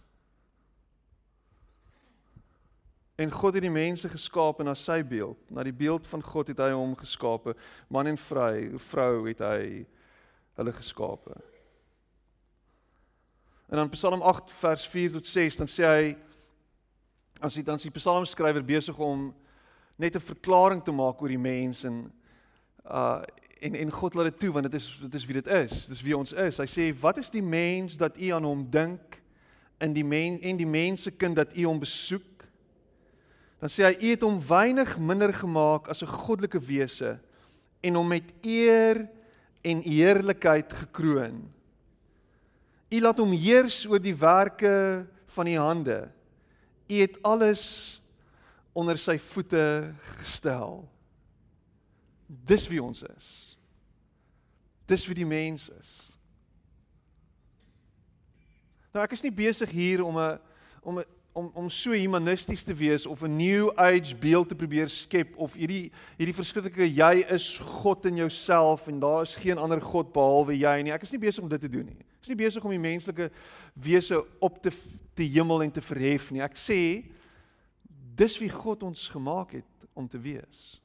En 3.19 3.31
God 3.31 3.53
het 3.53 3.63
die 3.63 3.71
mense 3.71 4.09
geskaap 4.09 4.59
na 4.63 4.73
sy 4.75 5.01
beeld. 5.03 5.39
Na 5.51 5.63
die 5.63 5.75
beeld 5.75 6.07
van 6.07 6.23
God 6.23 6.51
het 6.51 6.59
hy 6.63 6.71
hom 6.71 6.95
geskape. 6.99 7.55
Man 7.91 8.07
en 8.11 8.19
vrou, 8.19 8.79
vrou 8.83 9.13
het 9.27 9.43
hy 9.43 9.63
hulle 10.59 10.75
geskape. 10.75 11.35
En 13.69 13.79
dan 13.79 13.91
Psalm 13.95 14.21
8 14.21 14.51
vers 14.59 14.87
4 14.87 15.11
tot 15.11 15.27
6 15.27 15.59
dan 15.59 15.71
sê 15.71 15.87
hy 15.87 16.05
as 17.39 17.55
hy 17.55 17.63
dan 17.63 17.79
sy 17.79 17.91
psalmskrywer 17.95 18.65
besig 18.65 18.97
om 18.99 19.29
net 19.95 20.15
'n 20.15 20.29
verklaring 20.31 20.83
te 20.83 20.91
maak 20.91 21.21
oor 21.21 21.31
die 21.31 21.39
mens 21.39 21.83
en 21.83 22.11
uh 22.83 23.23
en 23.59 23.75
en 23.75 23.91
God 23.91 24.13
laat 24.13 24.31
dit 24.31 24.39
toe 24.39 24.51
want 24.51 24.71
dit 24.71 24.73
is 24.79 24.87
dit 25.01 25.13
is 25.13 25.25
wie 25.25 25.41
dit 25.41 25.47
is. 25.47 25.85
Dis 25.85 26.01
wie 26.01 26.17
ons 26.17 26.33
is. 26.33 26.57
Hy 26.57 26.67
sê 26.69 26.89
wat 26.99 27.17
is 27.17 27.29
die 27.29 27.43
mens 27.43 27.97
dat 27.99 28.19
u 28.19 28.31
aan 28.35 28.47
hom 28.47 28.65
dink 28.71 29.19
in 29.79 29.93
die 29.95 30.05
mens 30.05 30.43
en 30.47 30.59
die 30.59 30.67
mense 30.67 31.11
kind 31.11 31.35
dat 31.35 31.57
u 31.57 31.65
hom 31.67 31.79
besoek? 31.79 32.45
Dan 33.59 33.71
sê 33.71 33.89
hy 33.89 33.95
u 33.99 34.11
het 34.13 34.23
hom 34.23 34.39
weinig 34.47 34.95
minder 34.97 35.33
gemaak 35.35 35.89
as 35.91 36.03
'n 36.03 36.07
goddelike 36.07 36.59
wese 36.59 37.19
en 37.83 37.95
hom 37.95 38.07
met 38.07 38.33
eer 38.41 39.07
en 39.61 39.81
heerlikheid 39.83 40.73
gekroon. 40.73 41.51
U 42.89 42.99
laat 43.01 43.19
hom 43.19 43.31
heers 43.31 43.85
oor 43.85 43.99
die 44.01 44.15
werke 44.15 45.05
van 45.27 45.45
die 45.45 45.59
hande. 45.59 46.09
U 46.87 46.95
het 46.95 47.19
alles 47.21 48.01
onder 48.73 48.97
sy 48.97 49.17
voete 49.17 49.93
gestel. 50.17 50.87
Dis 52.29 52.67
wie 52.69 52.81
ons 52.83 53.01
is. 53.17 53.57
Dis 54.85 55.05
wie 55.09 55.17
die 55.17 55.25
mens 55.25 55.69
is. 55.79 55.93
Nou 58.93 59.01
ek 59.05 59.15
is 59.17 59.25
nie 59.25 59.33
besig 59.33 59.69
hier 59.73 60.03
om 60.05 60.17
'n 60.17 60.39
om 60.81 60.99
'n 60.99 61.05
om 61.33 61.51
om 61.53 61.69
so 61.69 61.91
humanisties 61.91 62.63
te 62.63 62.73
wees 62.73 63.05
of 63.05 63.21
'n 63.23 63.35
new 63.35 63.71
age 63.75 64.15
beeld 64.15 64.47
te 64.47 64.55
probeer 64.55 64.89
skep 64.89 65.37
of 65.37 65.53
hierdie 65.53 65.91
hierdie 66.17 66.35
verskriklike 66.35 66.93
jy 66.93 67.25
is 67.29 67.57
God 67.57 68.05
in 68.05 68.15
jouself 68.15 68.87
en 68.87 68.99
daar 68.99 69.21
is 69.21 69.35
geen 69.35 69.57
ander 69.57 69.81
god 69.81 70.13
behalwe 70.13 70.57
jy 70.57 70.81
nie. 70.81 70.91
Ek 70.91 71.03
is 71.03 71.11
nie 71.11 71.19
besig 71.19 71.43
om 71.43 71.49
dit 71.49 71.61
te 71.61 71.69
doen 71.69 71.85
nie. 71.85 71.99
Ek 71.99 72.21
is 72.21 72.29
nie 72.29 72.43
besig 72.45 72.63
om 72.63 72.71
die 72.71 72.79
menslike 72.79 73.31
wese 73.73 74.25
op 74.39 74.61
te 74.61 74.71
te 75.13 75.23
hemel 75.23 75.63
en 75.63 75.71
te 75.71 75.81
verhef 75.81 76.31
nie. 76.31 76.41
Ek 76.41 76.57
sê 76.57 77.05
dis 78.15 78.37
wie 78.39 78.49
God 78.49 78.83
ons 78.83 79.07
gemaak 79.07 79.51
het 79.51 79.87
om 79.93 80.07
te 80.07 80.19
wees. 80.19 80.81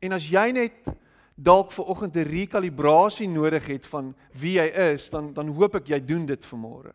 En 0.00 0.12
as 0.12 0.28
jy 0.28 0.50
net 0.52 0.88
dalk 1.36 1.72
ver 1.72 1.84
oggend 1.84 2.16
'n 2.16 2.28
rekalibrasie 2.28 3.28
nodig 3.28 3.66
het 3.66 3.86
van 3.86 4.14
wie 4.32 4.58
jy 4.58 4.66
is, 4.92 5.10
dan 5.10 5.32
dan 5.32 5.48
hoop 5.48 5.74
ek 5.74 5.86
jy 5.88 6.00
doen 6.04 6.26
dit 6.26 6.44
vanmôre 6.44 6.92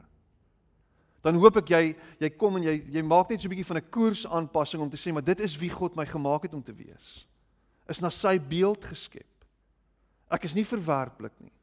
dan 1.26 1.40
hoop 1.42 1.58
ek 1.64 1.72
jy 1.74 1.86
jy 2.22 2.30
kom 2.38 2.60
en 2.60 2.68
jy 2.68 2.76
jy 2.94 3.02
maak 3.02 3.32
net 3.32 3.42
so 3.42 3.50
'n 3.50 3.54
bietjie 3.56 3.66
van 3.66 3.82
'n 3.82 3.90
koersaanpassing 3.90 4.82
om 4.82 4.90
te 4.90 4.98
sê 4.98 5.12
maar 5.12 5.26
dit 5.26 5.40
is 5.42 5.58
wie 5.58 5.74
God 5.74 5.96
my 5.96 6.06
gemaak 6.06 6.44
het 6.44 6.54
om 6.54 6.62
te 6.62 6.74
wees. 6.74 7.26
Is 7.90 8.02
na 8.02 8.10
sy 8.10 8.38
beeld 8.38 8.86
geskep. 8.86 9.46
Ek 10.30 10.44
is 10.44 10.54
nie 10.54 10.66
verwerplik 10.66 11.34
nie. 11.40 11.54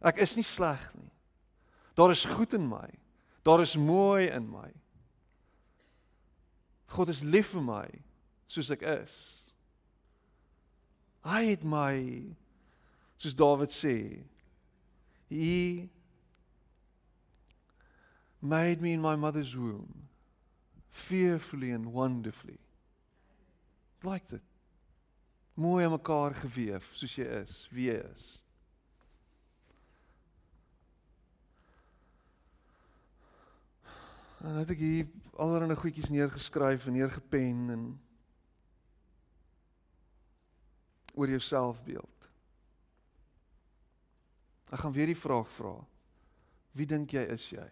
Ek 0.00 0.18
is 0.18 0.36
nie 0.36 0.44
sleg 0.44 0.94
nie. 0.94 1.10
Daar 1.94 2.10
is 2.10 2.24
goed 2.24 2.54
in 2.54 2.68
my. 2.68 2.88
Daar 3.42 3.60
is 3.60 3.76
mooi 3.76 4.30
in 4.30 4.48
my. 4.48 4.70
God 6.86 7.08
is 7.08 7.22
lief 7.22 7.50
vir 7.50 7.62
my 7.62 7.88
soos 8.46 8.70
ek 8.70 8.82
is. 8.82 9.49
Hy 11.24 11.42
het 11.50 11.64
my 11.64 11.96
soos 13.20 13.36
Dawid 13.36 13.72
sê, 13.74 14.24
he 15.28 15.88
made 18.40 18.80
me 18.80 18.94
in 18.94 19.02
my 19.02 19.16
mother's 19.16 19.54
womb 19.54 20.08
fearfully 20.90 21.70
and 21.70 21.92
wonderfully. 21.92 22.58
Like 24.02 24.28
dit. 24.28 24.42
Mooi 25.54 25.84
aan 25.84 25.92
mekaar 25.92 26.34
gewewe 26.34 26.80
soos 26.96 27.16
jy 27.18 27.26
is, 27.42 27.56
wie 27.74 27.90
jy 27.90 27.98
is. 28.00 28.28
En 34.40 34.56
het 34.56 34.70
ek 34.72 34.80
hier 34.80 35.08
allerlei 35.36 35.76
goedjies 35.76 36.08
neergeskryf 36.08 36.86
en 36.88 36.96
neergepen 36.96 37.74
en 37.74 37.82
oor 41.14 41.28
jou 41.28 41.40
selfbeeld. 41.40 42.30
Ek 44.70 44.82
gaan 44.84 44.94
weer 44.94 45.10
die 45.10 45.18
vraag 45.18 45.48
vra. 45.56 45.74
Wie 46.78 46.86
dink 46.86 47.12
jy 47.16 47.24
is 47.34 47.48
jy? 47.50 47.66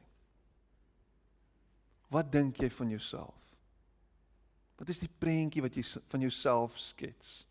Wat 2.11 2.33
dink 2.33 2.59
jy 2.59 2.71
van 2.73 2.91
jouself? 2.91 3.37
Wat 4.79 4.89
is 4.89 5.03
die 5.03 5.11
prentjie 5.21 5.63
wat 5.63 5.77
jy 5.77 5.85
van 6.11 6.25
jouself 6.25 6.79
skets? 6.81 7.43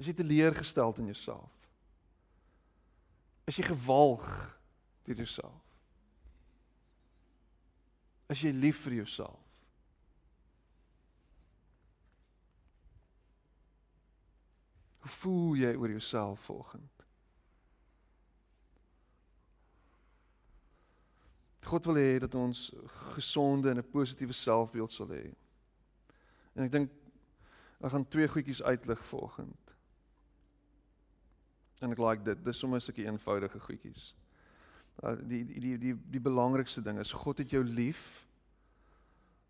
Is 0.00 0.08
jy 0.08 0.16
teleurgesteld 0.16 0.98
in 1.02 1.12
jouself? 1.12 1.52
Is 3.48 3.60
jy 3.60 3.66
gewalg 3.68 4.26
deur 5.04 5.20
jouself? 5.20 5.60
Is 8.32 8.40
jy 8.40 8.54
lief 8.56 8.80
vir 8.86 9.02
jouself? 9.02 9.43
Hoe 15.04 15.12
voel 15.12 15.56
jy 15.60 15.74
oor 15.76 15.90
jouself 15.92 16.40
vanoggend? 16.40 17.02
God 21.64 21.84
wil 21.84 21.98
hê 22.00 22.18
dat 22.18 22.34
ons 22.34 22.72
gesonde 23.12 23.68
en 23.70 23.76
'n 23.76 23.90
positiewe 23.90 24.32
selfbeeld 24.32 24.92
sal 24.92 25.08
hê. 25.08 25.34
En 26.54 26.64
ek 26.64 26.72
dink 26.72 26.90
ek 27.80 27.90
gaan 27.90 28.08
twee 28.08 28.28
goedjies 28.28 28.62
uitlig 28.62 29.06
vanoggend. 29.06 29.74
En 31.80 31.90
ek 31.90 31.98
like 31.98 32.22
dit. 32.22 32.44
Dis 32.44 32.58
sommer 32.58 32.78
'n 32.78 32.80
stukkie 32.80 33.04
eenvoudige 33.04 33.60
goedjies. 33.60 34.14
Uh, 35.02 35.16
die 35.20 35.44
die 35.44 35.60
die 35.60 35.78
die 35.78 35.94
die 36.10 36.20
belangrikste 36.20 36.82
ding 36.82 36.98
is 36.98 37.12
God 37.12 37.38
het 37.38 37.50
jou 37.50 37.64
lief. 37.64 38.26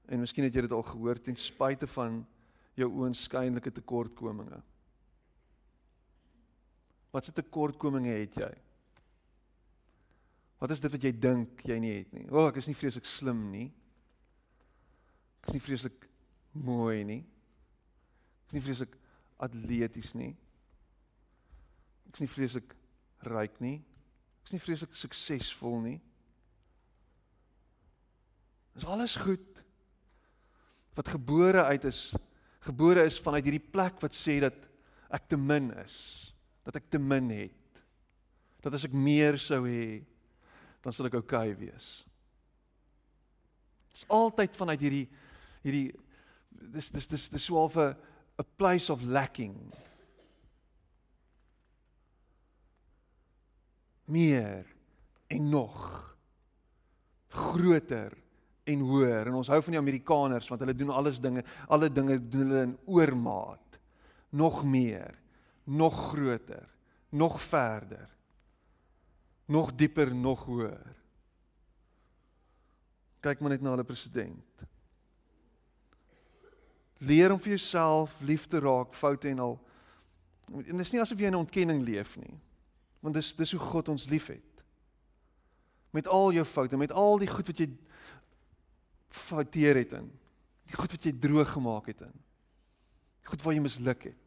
En 0.07 0.19
miskien 0.19 0.45
het 0.45 0.55
jy 0.55 0.61
dit 0.61 0.73
al 0.73 0.83
gehoor 0.83 1.21
ten 1.21 1.37
spyte 1.37 1.87
van 1.87 2.27
jou 2.75 2.90
oënskynlike 2.90 3.73
tekortkominge. 3.73 4.62
Wat 7.14 7.27
se 7.27 7.33
tekortkominge 7.35 8.16
het 8.18 8.38
jy? 8.42 8.50
Wat 10.59 10.72
is 10.74 10.81
dit 10.83 10.90
wat 10.90 11.05
jy 11.07 11.12
dink 11.14 11.62
jy 11.68 11.77
nie 11.79 11.92
het 12.00 12.14
nie? 12.16 12.24
O, 12.31 12.40
oh, 12.40 12.48
ek 12.48 12.59
is 12.59 12.66
nie 12.70 12.77
vreeslik 12.79 13.07
slim 13.07 13.46
nie. 13.53 13.68
Ek 15.42 15.53
is 15.53 15.59
nie 15.59 15.62
vreeslik 15.62 16.09
mooi 16.57 17.05
nie. 17.07 17.20
Ek 18.42 18.50
is 18.50 18.59
nie 18.59 18.64
vreeslik 18.64 18.98
atleties 19.44 20.14
nie. 20.18 20.33
Ek 22.09 22.18
is 22.18 22.24
nie 22.24 22.33
vreeslik 22.33 22.74
ryk 23.29 23.62
nie. 23.62 23.77
Ek 24.40 24.50
is 24.50 24.57
nie 24.57 24.64
vreeslik 24.64 24.98
suksesvol 24.98 25.79
nie. 25.85 25.98
Dis 28.74 28.90
alles 28.90 29.14
goed. 29.22 29.62
Wat 30.98 31.14
gebore 31.14 31.68
uit 31.70 31.85
is, 31.87 32.09
gebore 32.66 33.07
is 33.07 33.22
vanuit 33.22 33.46
hierdie 33.46 33.62
plek 33.62 34.03
wat 34.03 34.14
sê 34.16 34.40
dat 34.42 34.57
ek 35.14 35.29
te 35.31 35.38
min 35.38 35.70
is, 35.85 36.34
dat 36.64 36.81
ek 36.81 36.88
te 36.90 36.98
min 36.98 37.31
het. 37.31 37.83
Dat 38.64 38.74
as 38.77 38.87
ek 38.88 38.96
meer 38.96 39.38
sou 39.40 39.62
hê, 39.68 40.00
dan 40.85 40.92
sal 40.92 41.09
ek 41.09 41.18
oukei 41.20 41.53
okay 41.53 41.59
wees. 41.61 41.90
Dit 43.92 44.03
is 44.03 44.09
altyd 44.12 44.57
vanuit 44.57 44.81
hierdie 44.83 45.07
hierdie 45.64 45.88
dis 46.74 46.90
dis 46.92 47.09
dis 47.09 47.29
dis 47.33 47.46
swaalf 47.48 47.77
'n 47.77 47.94
'n 48.40 48.46
place 48.57 48.92
of 48.92 49.03
lacking. 49.03 49.57
Meer 54.05 54.66
en 55.29 55.48
nog 55.48 56.16
groter 57.29 58.12
en 58.64 58.81
hoër 58.81 59.29
en 59.29 59.35
ons 59.35 59.48
hou 59.48 59.61
van 59.62 59.77
die 59.77 59.81
Amerikaners 59.81 60.48
want 60.48 60.61
hulle 60.61 60.77
doen 60.77 60.90
alles 60.90 61.20
dinge 61.20 61.44
alle 61.68 61.90
dinge 61.92 62.18
doen 62.29 62.48
hulle 62.48 62.62
in 62.62 62.79
oormaat 62.85 63.79
nog 64.31 64.64
meer 64.64 65.24
nog 65.64 66.09
groter 66.11 66.68
nog 67.09 67.40
verder 67.42 68.09
nog 69.46 69.74
dieper 69.74 70.14
nog 70.14 70.44
hoër 70.44 70.94
kyk 73.20 73.40
maar 73.40 73.57
net 73.57 73.64
na 73.64 73.77
hulle 73.77 73.88
president 73.88 74.55
Leer 77.05 77.33
om 77.35 77.40
vir 77.40 77.57
jouself 77.57 78.14
lief 78.24 78.46
te 78.46 78.61
raak, 78.62 78.94
foute 78.94 79.29
en 79.29 79.40
al. 79.42 79.55
En 80.64 80.81
dis 80.81 80.92
nie 80.94 81.00
asof 81.03 81.20
jy 81.20 81.31
in 81.33 81.40
ontkenning 81.40 81.83
leef 81.85 82.14
nie. 82.20 82.37
Want 83.05 83.16
dis 83.18 83.33
dis 83.37 83.55
hoe 83.57 83.61
God 83.61 83.90
ons 83.92 84.07
liefhet. 84.09 84.62
Met 85.94 86.09
al 86.11 86.33
jou 86.35 86.44
foute, 86.48 86.79
met 86.81 86.92
al 86.92 87.18
die 87.22 87.31
goed 87.31 87.50
wat 87.50 87.61
jy 87.61 87.68
fouteer 89.14 89.83
het 89.83 89.92
in. 89.98 90.09
Die 90.70 90.79
goed 90.79 90.94
wat 90.96 91.07
jy 91.07 91.12
droog 91.20 91.53
gemaak 91.55 91.90
het 91.92 92.07
in. 92.07 92.14
Die 93.20 93.31
goed 93.31 93.44
waar 93.44 93.57
jy 93.57 93.64
misluk 93.64 94.09
het. 94.11 94.20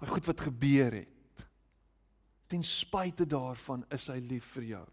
Die 0.00 0.08
goed 0.08 0.26
wat 0.26 0.40
gebeur 0.40 0.92
het. 0.92 1.44
Ten 2.50 2.64
spyte 2.64 3.26
daarvan 3.26 3.84
is 3.94 4.08
hy 4.10 4.18
lief 4.18 4.46
vir 4.56 4.64
jou. 4.74 4.86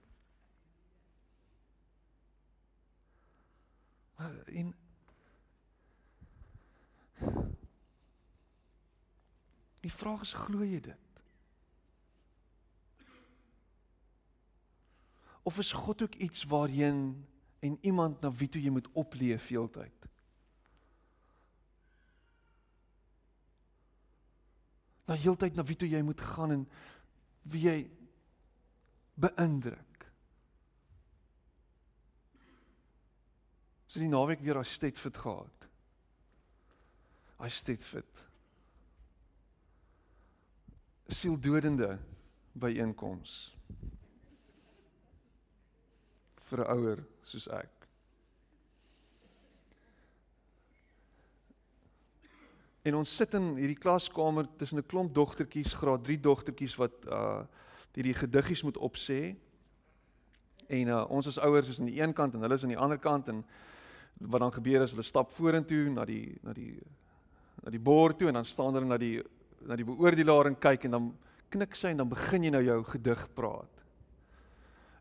En 4.51 4.75
Die 9.87 9.93
vraag 9.95 10.25
is 10.25 10.33
glo 10.35 10.65
jy 10.67 10.81
dit? 10.83 11.21
Of 15.47 15.59
is 15.63 15.71
God 15.71 16.01
ook 16.03 16.15
iets 16.19 16.43
waarheen 16.43 17.25
en 17.63 17.77
iemand 17.81 18.19
na 18.21 18.31
wie 18.35 18.49
toe 18.51 18.59
jy 18.61 18.73
moet 18.75 18.89
opleef 18.99 19.47
heeltyd? 19.47 20.09
Na 25.07 25.15
heeltyd 25.15 25.55
na 25.55 25.63
wie 25.63 25.77
toe 25.79 25.89
jy 25.89 26.01
moet 26.03 26.21
gaan 26.35 26.51
en 26.51 26.63
wie 27.47 27.63
jy 27.63 27.77
beïndruk. 29.15 30.07
So 33.87 34.03
die 34.03 34.11
naweek 34.11 34.43
weer 34.43 34.59
as 34.59 34.73
steed 34.75 34.99
fit 34.99 35.17
gehad. 35.17 35.69
Hy 37.37 37.49
steed 37.53 37.85
fit 37.85 38.27
sieldodende 41.07 41.97
byeenkoms 42.59 43.35
vir 46.49 46.59
'n 46.63 46.71
ouer 46.75 47.03
soos 47.23 47.47
ek. 47.47 47.76
En 52.87 52.95
ons 52.95 53.15
sit 53.19 53.33
in 53.35 53.55
hierdie 53.57 53.79
klaskamer 53.79 54.47
tussen 54.55 54.79
'n 54.79 54.87
klomp 54.87 55.13
dogtertjies, 55.13 55.73
graad 55.73 56.03
3 56.03 56.19
dogtertjies 56.19 56.75
wat 56.75 56.93
uh 57.07 57.43
hierdie 57.97 58.13
gediggies 58.13 58.63
moet 58.63 58.77
opsê. 58.77 59.35
En 60.69 60.87
uh 60.87 61.03
ons 61.09 61.27
as 61.27 61.39
ouers 61.39 61.67
is 61.67 61.79
aan 61.79 61.89
die 61.89 61.99
een 62.01 62.13
kant 62.13 62.33
en 62.33 62.41
hulle 62.41 62.53
is 62.53 62.63
aan 62.63 62.75
die 62.75 62.77
ander 62.77 62.99
kant 62.99 63.27
en 63.27 63.43
wat 64.19 64.39
dan 64.39 64.53
gebeur 64.53 64.81
is 64.81 64.91
hulle 64.91 65.03
stap 65.03 65.31
vorentoe 65.31 65.89
na 65.89 66.05
die 66.05 66.37
na 66.43 66.53
die 66.53 66.79
na 67.63 67.71
die 67.71 67.79
bord 67.79 68.17
toe 68.17 68.27
en 68.27 68.33
dan 68.33 68.45
staan 68.45 68.73
hulle 68.73 68.85
na 68.85 68.97
die 68.97 69.23
na 69.61 69.75
die 69.75 69.85
beoordelaar 69.85 70.47
en 70.47 70.59
kyk 70.59 70.85
en 70.85 70.91
dan 70.91 71.17
knik 71.49 71.75
sy 71.75 71.87
en 71.87 71.97
dan 71.97 72.09
begin 72.09 72.43
jy 72.43 72.49
nou 72.49 72.63
jou 72.63 72.83
gedig 72.83 73.27
praat. 73.33 73.83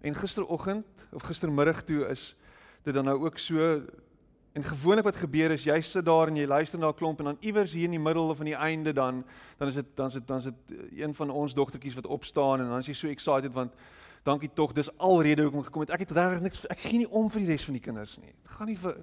En 0.00 0.14
gisteroggend 0.14 0.86
of 1.12 1.22
gistermiddag 1.22 1.84
toe 1.84 2.08
is 2.08 2.34
dit 2.82 2.94
dan 2.94 3.04
nou 3.04 3.18
ook 3.24 3.38
so 3.38 3.82
en 4.56 4.64
gewoonlik 4.64 5.04
wat 5.04 5.18
gebeur 5.20 5.52
is 5.52 5.66
jy 5.68 5.76
sit 5.84 6.04
daar 6.04 6.30
en 6.30 6.36
jy 6.40 6.46
luister 6.48 6.78
na 6.80 6.88
'n 6.88 6.94
klomp 6.96 7.18
en 7.18 7.24
dan 7.24 7.36
iewers 7.40 7.72
hier 7.72 7.84
in 7.84 7.90
die 7.90 8.00
middel 8.00 8.28
of 8.28 8.38
aan 8.38 8.52
die 8.52 8.56
einde 8.56 8.92
dan 8.92 9.24
dan 9.58 9.68
is 9.68 9.74
dit 9.74 9.86
dan 9.94 10.06
is 10.06 10.12
dit 10.12 10.26
dan 10.26 10.38
is 10.38 10.44
dit 10.44 10.54
eh, 10.70 11.02
een 11.02 11.14
van 11.14 11.30
ons 11.30 11.54
dogtertjies 11.54 11.94
wat 11.94 12.06
opstaan 12.06 12.60
en 12.60 12.68
dan 12.68 12.78
is 12.78 12.86
jy 12.86 12.94
so 12.94 13.08
excited 13.08 13.52
want 13.52 13.72
dankie 14.22 14.50
tog 14.54 14.72
dis 14.72 14.98
alrede 14.98 15.42
hoekom 15.42 15.62
gekom 15.62 15.80
het 15.80 15.90
ek 15.90 15.98
het 15.98 16.10
regtig 16.10 16.40
niks 16.40 16.66
ek 16.66 16.78
gee 16.78 16.98
nie 16.98 17.10
om 17.10 17.30
vir 17.30 17.40
die 17.40 17.50
res 17.50 17.64
van 17.64 17.74
die 17.74 17.82
kinders 17.82 18.18
nie. 18.18 18.32
Dit 18.42 18.50
gaan 18.50 18.66
nie 18.66 18.76
vir 18.76 18.96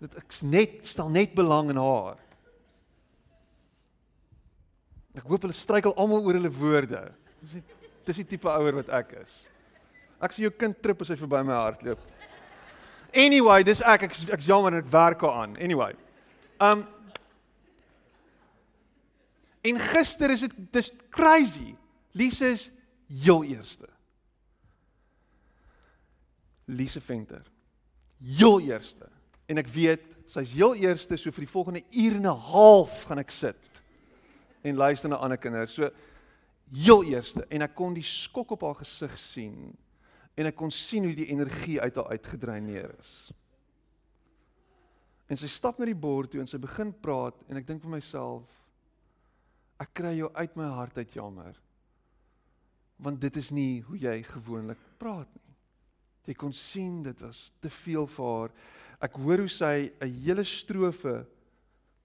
dit 0.00 0.14
ek's 0.14 0.42
net 0.42 0.86
stel 0.86 1.08
net 1.08 1.34
belang 1.34 1.70
in 1.70 1.76
haar. 1.76 2.18
Ek 5.14 5.24
hoop 5.24 5.42
hulle 5.42 5.56
struikel 5.56 5.94
almal 5.94 6.24
oor 6.24 6.34
hulle 6.34 6.52
woorde. 6.52 7.12
Dis 7.40 7.52
die, 7.52 7.62
dis 8.04 8.16
die 8.16 8.24
tipe 8.24 8.48
ouer 8.48 8.74
wat 8.74 8.88
ek 8.88 9.12
is. 9.22 9.48
Ek 10.20 10.32
sien 10.32 10.42
jou 10.42 10.52
kind 10.52 10.82
trip 10.82 11.00
as 11.00 11.08
hy 11.08 11.16
verby 11.16 11.42
my 11.42 11.54
hardloop. 11.54 12.11
Anyway, 13.12 13.62
dis 13.62 13.82
ek 13.82 14.02
ek 14.08 14.16
ek's 14.32 14.46
jammer 14.46 14.72
en 14.72 14.82
ek 14.82 14.90
werk 14.90 15.22
aan. 15.22 15.56
Anyway. 15.60 15.94
Um 16.60 16.86
En 19.62 19.78
gister 19.78 20.30
is 20.30 20.40
dit 20.42 20.54
dis 20.74 20.90
crazy. 21.10 21.74
Lise 22.18 22.48
is 22.50 22.70
heel 23.22 23.44
eerste. 23.44 23.86
Lise 26.64 27.00
Venter. 27.00 27.42
Heel 28.18 28.60
eerste. 28.60 29.06
En 29.46 29.62
ek 29.62 29.70
weet 29.70 30.08
sy's 30.26 30.54
heel 30.56 30.74
eerste 30.80 31.18
so 31.20 31.34
vir 31.34 31.44
die 31.44 31.52
volgende 31.52 31.82
uur 31.90 32.16
en 32.16 32.26
'n 32.26 32.42
half 32.50 33.04
gaan 33.04 33.18
ek 33.18 33.30
sit 33.30 33.82
en 34.62 34.76
luister 34.76 35.08
na 35.08 35.16
ander 35.16 35.38
kinders. 35.38 35.74
So 35.74 35.90
heel 36.72 37.04
eerste 37.04 37.46
en 37.48 37.62
ek 37.62 37.74
kon 37.74 37.94
die 37.94 38.02
skok 38.02 38.50
op 38.50 38.62
haar 38.62 38.80
gesig 38.82 39.18
sien 39.18 39.76
En 40.36 40.48
ek 40.48 40.56
kon 40.56 40.70
sien 40.72 41.04
hoe 41.04 41.14
die 41.16 41.28
energie 41.32 41.80
uit 41.80 41.96
haar 41.96 42.14
uitgedreineer 42.16 42.94
is. 42.98 43.32
En 45.28 45.38
sy 45.40 45.48
stap 45.48 45.78
na 45.78 45.88
die 45.88 45.96
bord 45.96 46.32
toe 46.32 46.42
en 46.42 46.48
sy 46.50 46.60
begin 46.60 46.92
praat 46.92 47.38
en 47.48 47.60
ek 47.60 47.68
dink 47.68 47.82
vir 47.84 47.94
myself 47.94 48.48
ek 49.82 49.94
kry 49.98 50.12
jou 50.18 50.28
uit 50.36 50.56
my 50.58 50.68
hart 50.76 50.98
uit 51.00 51.14
jammer. 51.16 51.56
Want 53.02 53.20
dit 53.22 53.38
is 53.40 53.50
nie 53.50 53.80
hoe 53.86 53.98
jy 53.98 54.18
gewoonlik 54.28 54.80
praat 55.00 55.30
nie. 55.34 55.54
Jy 56.28 56.36
kon 56.38 56.52
sien 56.54 57.00
dit 57.02 57.24
was 57.24 57.48
te 57.62 57.70
veel 57.82 58.06
vir 58.06 58.28
haar. 58.28 58.52
Ek 59.02 59.16
hoor 59.18 59.42
hoe 59.42 59.50
sy 59.50 59.90
'n 59.90 60.12
hele 60.22 60.44
strofe 60.44 61.26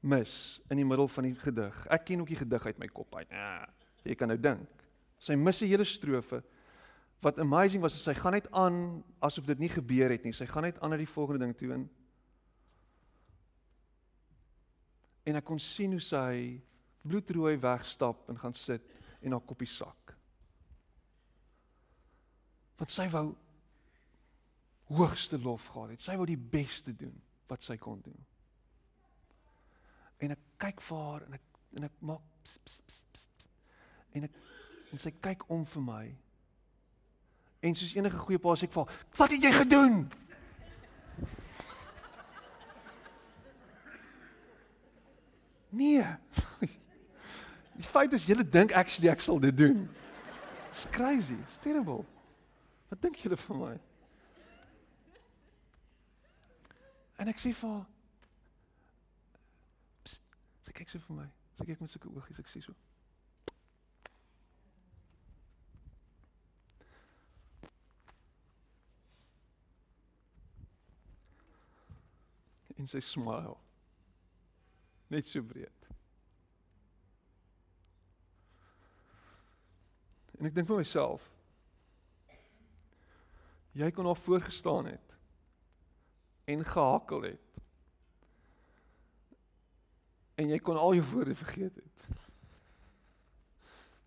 mis 0.01 0.59
in 0.71 0.77
die 0.77 0.85
middel 0.85 1.07
van 1.07 1.23
die 1.23 1.35
gedig. 1.35 1.85
Ek 1.91 2.05
ken 2.05 2.21
ook 2.21 2.31
die 2.33 2.41
gedig 2.41 2.65
uit 2.65 2.79
my 2.79 2.87
kop 2.87 3.15
uit. 3.15 3.29
Ja, 3.29 3.67
jy 4.03 4.15
kan 4.15 4.27
nou 4.27 4.37
dink. 4.37 4.67
Sy 5.19 5.35
mis 5.35 5.61
'n 5.61 5.67
hele 5.67 5.85
strofe. 5.85 6.43
Wat 7.21 7.39
amazing 7.39 7.81
was, 7.81 7.95
is 7.97 8.05
sy 8.05 8.13
gaan 8.13 8.35
net 8.37 8.49
aan 8.51 9.03
asof 9.25 9.47
dit 9.49 9.59
nie 9.59 9.71
gebeur 9.73 10.13
het 10.13 10.25
nie. 10.25 10.35
Sy 10.37 10.45
gaan 10.49 10.67
net 10.67 10.77
aan 10.81 10.93
na 10.93 10.99
die 10.99 11.09
volgende 11.09 11.45
ding 11.45 11.55
toe 11.57 11.73
en 11.75 11.87
en 15.27 15.35
ek 15.35 15.43
kon 15.43 15.59
sien 15.59 15.91
hoe 15.91 16.03
sy 16.03 16.61
bloedrooi 17.03 17.57
wegstap 17.59 18.29
en 18.31 18.37
gaan 18.39 18.55
sit 18.55 18.85
en 19.19 19.33
haar 19.35 19.43
koppie 19.43 19.67
sak. 19.67 20.13
Want 22.77 22.93
sy 22.93 23.09
wou 23.11 23.25
hoogste 24.93 25.39
lof 25.41 25.65
gehad 25.73 25.95
het. 25.95 26.03
Sy 26.05 26.15
wou 26.15 26.27
die 26.29 26.39
beste 26.39 26.93
doen 26.95 27.15
wat 27.49 27.65
sy 27.65 27.75
kon 27.81 27.99
doen. 28.05 28.19
En 30.23 30.33
ek 30.33 30.45
kyk 30.63 30.81
vir 30.87 31.03
haar 31.09 31.27
en 31.27 31.37
ek 31.37 31.43
en 31.77 31.85
ek 31.85 31.97
maak 32.07 32.23
pss, 32.45 32.61
pss, 32.63 32.83
pss, 32.87 33.03
pss, 33.11 33.49
en 34.15 34.25
ek 34.29 34.37
en 34.95 35.01
sy 35.03 35.11
kyk 35.21 35.43
om 35.51 35.65
vir 35.67 35.83
my. 35.83 36.05
En 37.59 37.75
soos 37.75 37.93
enige 37.93 38.17
goeie 38.17 38.39
pa 38.39 38.55
sê 38.55 38.63
ek 38.67 38.73
vir 38.73 38.85
haar, 38.85 39.05
"Wat 39.17 39.29
het 39.29 39.41
jy 39.41 39.51
gedoen?" 39.51 40.09
Nee. 45.69 46.05
Die 47.77 47.83
feit 47.85 48.13
is 48.13 48.25
julle 48.25 48.49
dink 48.49 48.71
actually 48.71 49.09
ek 49.09 49.21
sal 49.21 49.39
dit 49.39 49.57
doen. 49.57 49.89
It's 50.69 50.87
crazy. 50.89 51.35
It's 51.47 51.57
terrible. 51.57 52.05
Wat 52.89 53.01
dink 53.01 53.15
julle 53.15 53.37
van 53.37 53.57
my? 53.57 53.79
En 57.17 57.27
ek 57.27 57.39
sê 57.41 57.53
vir 57.53 57.69
haar 57.69 57.85
Sy 60.67 60.73
kyk 60.75 60.89
so 60.91 60.99
vir 60.99 61.15
my. 61.15 61.25
Sy 61.55 61.65
kyk 61.69 61.79
met 61.79 61.93
sulke 61.93 62.09
oogies, 62.11 62.39
ek 62.43 62.49
sê 62.51 62.59
so. 62.59 62.73
En 72.77 72.87
sy 72.89 73.01
smile. 73.01 73.55
Net 75.13 75.25
so 75.25 75.41
breed. 75.41 75.89
En 80.37 80.45
ek 80.49 80.53
dink 80.53 80.69
vir 80.69 80.83
myself 80.83 81.33
jy 83.77 83.91
kon 83.93 84.07
al 84.09 84.17
voorgestaan 84.17 84.87
het 84.89 85.13
en 86.49 86.63
gehakel 86.65 87.21
het. 87.27 87.59
En 90.41 90.49
jy 90.49 90.57
kon 90.63 90.77
al 90.79 90.95
jou 90.97 91.05
woorde 91.11 91.35
vergeet 91.35 91.75
het. 91.75 92.05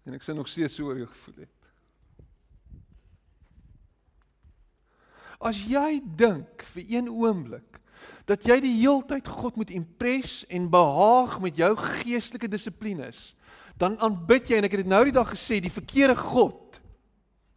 En 0.08 0.16
ek 0.16 0.24
sien 0.24 0.38
nog 0.38 0.48
steeds 0.48 0.78
so 0.78 0.88
oor 0.88 0.98
jou 0.98 1.06
gevoel 1.10 1.44
het. 1.44 1.68
As 5.50 5.60
jy 5.68 6.00
dink 6.04 6.64
vir 6.72 6.96
een 6.96 7.10
oomblik 7.12 7.78
dat 8.28 8.44
jy 8.46 8.60
die 8.62 8.76
heeltyd 8.78 9.26
God 9.28 9.56
moet 9.56 9.72
impres 9.74 10.44
en 10.48 10.70
behaag 10.70 11.38
met 11.42 11.56
jou 11.58 11.72
geestelike 11.76 12.48
dissiplines, 12.48 13.32
dan 13.80 13.96
aanbid 13.98 14.50
jy 14.50 14.60
en 14.60 14.68
ek 14.68 14.76
het 14.76 14.84
dit 14.84 14.92
nou 14.92 15.02
die 15.08 15.16
dag 15.16 15.30
gesê, 15.32 15.58
die 15.60 15.72
verkeerde 15.72 16.14
God. 16.18 16.80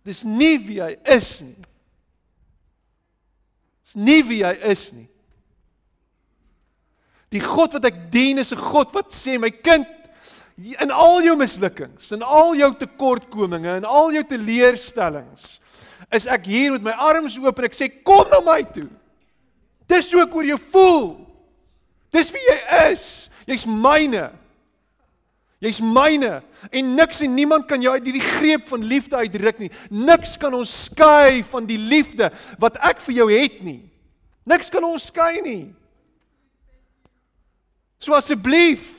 Dis 0.08 0.24
nie 0.28 0.56
wie 0.64 0.80
hy 0.82 0.94
is 1.14 1.42
nie. 1.44 1.60
Dis 3.84 3.98
nie 4.00 4.22
wie 4.28 4.42
hy 4.46 4.54
is 4.72 4.88
nie. 4.96 5.08
Die 7.34 7.42
God 7.44 7.76
wat 7.78 7.86
ek 7.90 8.08
dien 8.14 8.40
is 8.40 8.54
'n 8.54 8.62
God 8.62 8.94
wat 8.94 9.12
sê 9.12 9.40
my 9.40 9.50
kind 9.50 9.88
in 10.58 10.92
al 10.92 11.24
jou 11.26 11.36
mislukkings, 11.36 12.12
in 12.12 12.22
al 12.22 12.54
jou 12.56 12.70
tekortkominge, 12.78 13.78
in 13.78 13.86
al 13.86 14.12
jou 14.14 14.24
teleurstellings, 14.24 15.60
is 16.14 16.28
ek 16.30 16.46
hier 16.46 16.72
met 16.72 16.84
my 16.84 16.92
arms 16.92 17.40
oop 17.42 17.58
en 17.58 17.66
ek 17.66 17.74
sê 17.74 17.90
kom 18.06 18.30
na 18.30 18.40
my 18.46 18.62
toe. 18.76 18.90
Dis 19.94 20.10
hoe 20.14 20.24
ek 20.26 20.34
oor 20.34 20.48
jou 20.48 20.60
voel. 20.72 21.12
Dis 22.14 22.32
wie 22.34 22.42
jy 22.48 22.58
is. 22.90 23.06
Jy's 23.50 23.66
myne. 23.70 24.32
Jy's 25.64 25.80
myne 25.80 26.42
en 26.76 26.90
niks 26.98 27.22
en 27.24 27.32
niemand 27.36 27.68
kan 27.70 27.82
jou 27.84 27.92
uit 27.96 28.04
hierdie 28.04 28.24
greep 28.24 28.66
van 28.72 28.84
liefde 28.84 29.16
uitruk 29.16 29.62
nie. 29.62 29.70
Niks 29.88 30.36
kan 30.40 30.56
ons 30.58 30.72
skei 30.90 31.40
van 31.48 31.68
die 31.70 31.80
liefde 31.80 32.28
wat 32.60 32.80
ek 32.84 33.00
vir 33.06 33.22
jou 33.22 33.30
het 33.32 33.62
nie. 33.64 33.80
Niks 34.48 34.72
kan 34.72 34.84
ons 34.84 35.08
skei 35.08 35.40
nie. 35.46 35.64
So 38.04 38.16
asseblief 38.18 38.90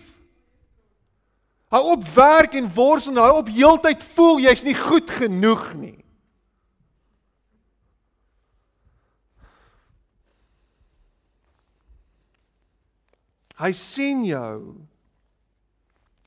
hou 1.75 1.83
op 1.97 2.07
werk 2.15 2.55
en 2.57 2.71
wors 2.73 3.11
en 3.11 3.21
hou 3.21 3.43
op 3.43 3.51
heeltyd 3.53 4.05
voel 4.15 4.41
jy's 4.47 4.65
nie 4.65 4.77
goed 4.79 5.11
genoeg 5.11 5.67
nie. 5.77 6.04
Hy 13.61 13.73
sien 13.73 14.25
jou 14.25 14.75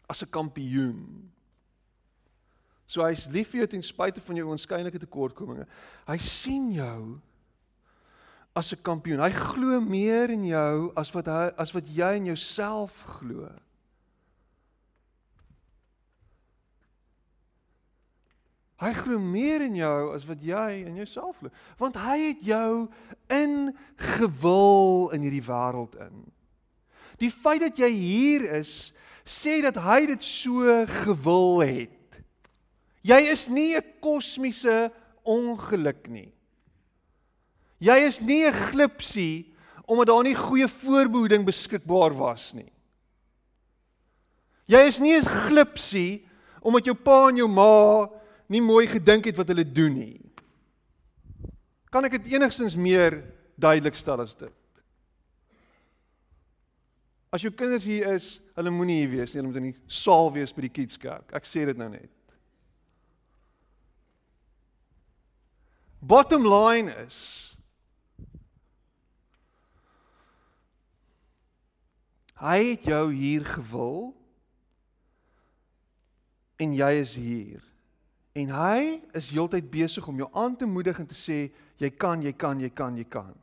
as 0.07 0.23
'n 0.23 0.31
kampioen. 0.31 1.31
So 2.87 3.03
hy's 3.03 3.27
lief 3.27 3.51
vir 3.51 3.59
jou 3.59 3.67
ten 3.67 3.83
spyte 3.83 4.21
van 4.21 4.35
jou 4.35 4.47
oënskynlike 4.47 4.99
tekortkominge. 4.99 5.67
Hy 6.07 6.17
sien 6.17 6.71
jou 6.71 7.19
as 8.55 8.71
'n 8.73 8.81
kampioen. 8.81 9.19
Hy 9.19 9.31
glo 9.31 9.81
meer 9.81 10.29
in 10.29 10.43
jou 10.43 10.91
as 10.95 11.11
wat 11.11 11.25
hy 11.25 11.51
as 11.57 11.73
wat 11.73 11.87
jy 11.87 12.15
in 12.15 12.25
jouself 12.25 13.03
glo. 13.03 13.51
Hy 18.77 18.93
glo 18.93 19.19
meer 19.19 19.61
in 19.61 19.75
jou 19.75 20.13
as 20.13 20.25
wat 20.25 20.41
jy 20.41 20.85
in 20.85 20.95
jouself 20.95 21.39
glo, 21.39 21.49
want 21.79 21.95
hy 21.95 22.17
het 22.29 22.41
jou 22.45 22.89
ingewil 23.27 25.09
in 25.13 25.21
hierdie 25.21 25.41
wêreld 25.41 25.95
in. 25.95 26.36
Die 27.21 27.31
feit 27.31 27.61
dat 27.61 27.77
jy 27.77 27.89
hier 27.89 28.45
is, 28.59 28.93
sê 29.25 29.59
dat 29.65 29.75
hy 29.83 30.05
dit 30.13 30.23
so 30.23 30.63
gewil 31.03 31.61
het. 31.65 32.21
Jy 33.07 33.19
is 33.31 33.47
nie 33.47 33.75
'n 33.75 33.83
kosmiese 34.01 34.91
ongeluk 35.23 36.07
nie. 36.07 36.33
Jy 37.79 37.97
is 38.07 38.21
nie 38.21 38.45
'n 38.45 38.53
glipsie 38.53 39.53
omdat 39.87 40.07
daar 40.07 40.23
nie 40.23 40.35
goeie 40.35 40.67
voorbehoeding 40.67 41.45
beskikbaar 41.45 42.13
was 42.13 42.53
nie. 42.53 42.71
Jy 44.67 44.81
is 44.87 44.99
nie 44.99 45.15
'n 45.15 45.23
glipsie 45.47 46.27
omdat 46.61 46.85
jou 46.85 46.95
pa 46.95 47.29
en 47.29 47.37
jou 47.37 47.47
ma 47.47 48.09
nie 48.49 48.61
mooi 48.61 48.87
gedink 48.87 49.25
het 49.25 49.37
wat 49.37 49.47
hulle 49.47 49.63
doen 49.63 49.93
nie. 49.93 50.19
Kan 51.89 52.05
ek 52.05 52.11
dit 52.11 52.33
enigstens 52.33 52.75
meer 52.75 53.23
duidelik 53.55 53.95
stel 53.95 54.21
as 54.21 54.35
dit? 54.35 54.56
As 57.33 57.43
jou 57.43 57.51
kinders 57.51 57.85
hier 57.87 58.13
is, 58.15 58.37
hulle 58.55 58.71
moenie 58.71 59.01
hier 59.01 59.11
wees 59.11 59.33
nie, 59.33 59.41
hulle 59.41 59.49
moet 59.49 59.59
in 59.59 59.71
die 59.71 59.79
saal 59.91 60.31
wees 60.35 60.53
by 60.55 60.63
die 60.63 60.73
kidskerk. 60.73 61.33
Ek 61.35 61.47
sê 61.47 61.65
dit 61.67 61.77
nou 61.77 61.89
net. 61.91 62.13
Bottom 66.01 66.45
line 66.47 66.93
is 67.03 67.19
Hy 72.37 72.57
het 72.75 72.83
jou 72.85 73.07
hier 73.09 73.45
gewil 73.49 74.11
en 76.61 76.73
jy 76.77 76.91
is 77.01 77.15
hier. 77.17 77.63
En 78.37 78.51
hy 78.53 78.81
is 79.17 79.31
heeltyd 79.33 79.71
besig 79.73 80.05
om 80.05 80.19
jou 80.21 80.27
aan 80.37 80.53
te 80.55 80.69
moedig 80.69 80.99
en 81.01 81.09
te 81.09 81.17
sê 81.17 81.47
jy 81.81 81.89
kan, 81.97 82.21
jy 82.21 82.35
kan, 82.37 82.61
jy 82.61 82.69
kan, 82.69 82.97
jy 82.97 83.07
kan. 83.09 83.33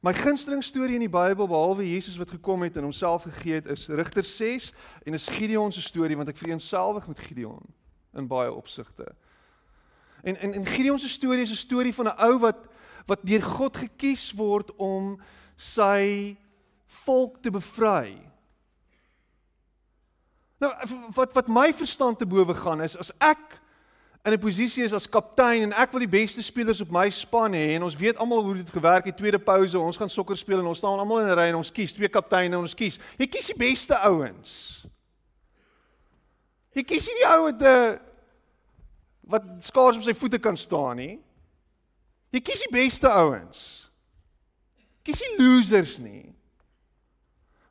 My 0.00 0.14
gunsteling 0.14 0.64
storie 0.64 0.94
in 0.96 1.04
die 1.04 1.12
Bybel 1.12 1.44
behalwe 1.46 1.84
Jesus 1.84 2.16
wat 2.16 2.30
gekom 2.30 2.62
het 2.62 2.76
en 2.76 2.82
homself 2.82 3.22
gegee 3.22 3.54
het 3.54 3.66
is 3.66 3.86
Rigter 3.86 4.24
6 4.24 4.72
en 5.04 5.14
is 5.14 5.28
Gideon 5.28 5.72
se 5.72 5.82
storie 5.84 6.16
want 6.16 6.28
ek 6.32 6.40
vereenselwig 6.40 7.04
met 7.06 7.20
Gideon 7.20 7.60
in 8.16 8.28
baie 8.28 8.52
opsigte. 8.52 9.10
En 10.24 10.40
en 10.40 10.56
en 10.56 10.64
Gideon 10.66 10.98
se 10.98 11.08
storie 11.08 11.42
is 11.42 11.52
'n 11.52 11.60
storie 11.66 11.94
van 11.94 12.08
'n 12.08 12.16
ou 12.16 12.38
wat 12.38 12.64
wat 13.06 13.20
deur 13.22 13.42
God 13.42 13.76
gekies 13.76 14.32
word 14.32 14.72
om 14.76 15.20
sy 15.56 16.36
volk 16.86 17.42
te 17.42 17.50
bevry. 17.50 18.16
Nou 20.58 20.72
wat 21.12 21.32
wat 21.32 21.48
my 21.48 21.72
verstand 21.74 22.18
te 22.18 22.26
bowe 22.26 22.54
gaan 22.54 22.80
is 22.80 22.96
as 22.96 23.12
ek 23.18 23.59
in 24.24 24.32
'n 24.32 24.38
posisie 24.38 24.84
is 24.84 24.92
as 24.92 25.08
kaptein 25.08 25.62
en 25.62 25.72
ek 25.72 25.92
wil 25.92 26.00
die 26.00 26.18
beste 26.20 26.42
spelers 26.42 26.80
op 26.80 26.90
my 26.90 27.10
span 27.10 27.52
hê 27.52 27.74
en 27.76 27.82
ons 27.82 27.96
weet 27.96 28.16
almal 28.16 28.42
hoe 28.42 28.56
dit 28.56 28.70
gewerk 28.70 29.04
het. 29.04 29.16
Tweede 29.16 29.38
pouse 29.38 29.78
ons 29.78 29.96
gaan 29.96 30.10
sokker 30.10 30.36
speel 30.36 30.58
en 30.58 30.66
ons 30.66 30.78
staan 30.78 30.98
almal 30.98 31.20
in 31.20 31.28
'n 31.28 31.38
ry 31.38 31.48
en 31.48 31.54
ons 31.54 31.72
kies 31.72 31.92
twee 31.92 32.08
kapteine 32.08 32.54
en 32.54 32.60
ons 32.60 32.74
kies. 32.74 32.98
Jy 33.18 33.26
kies 33.26 33.46
die 33.46 33.56
beste 33.56 33.96
ouens. 33.96 34.84
Jy 36.74 36.82
kies 36.82 37.06
nie 37.06 37.16
die 37.16 37.28
ou 37.28 37.42
wat 37.42 37.60
'n 37.60 37.66
uh, 37.66 37.98
wat 39.22 39.44
skaars 39.60 39.96
op 39.96 40.02
sy 40.02 40.14
voete 40.14 40.38
kan 40.38 40.56
staan 40.56 40.96
nie. 40.96 41.18
Jy 42.30 42.40
kies 42.40 42.60
die 42.60 42.72
beste 42.72 43.08
ouens. 43.08 43.90
Kies 45.02 45.20
nie 45.20 45.46
losers 45.46 45.98
nie. 45.98 46.34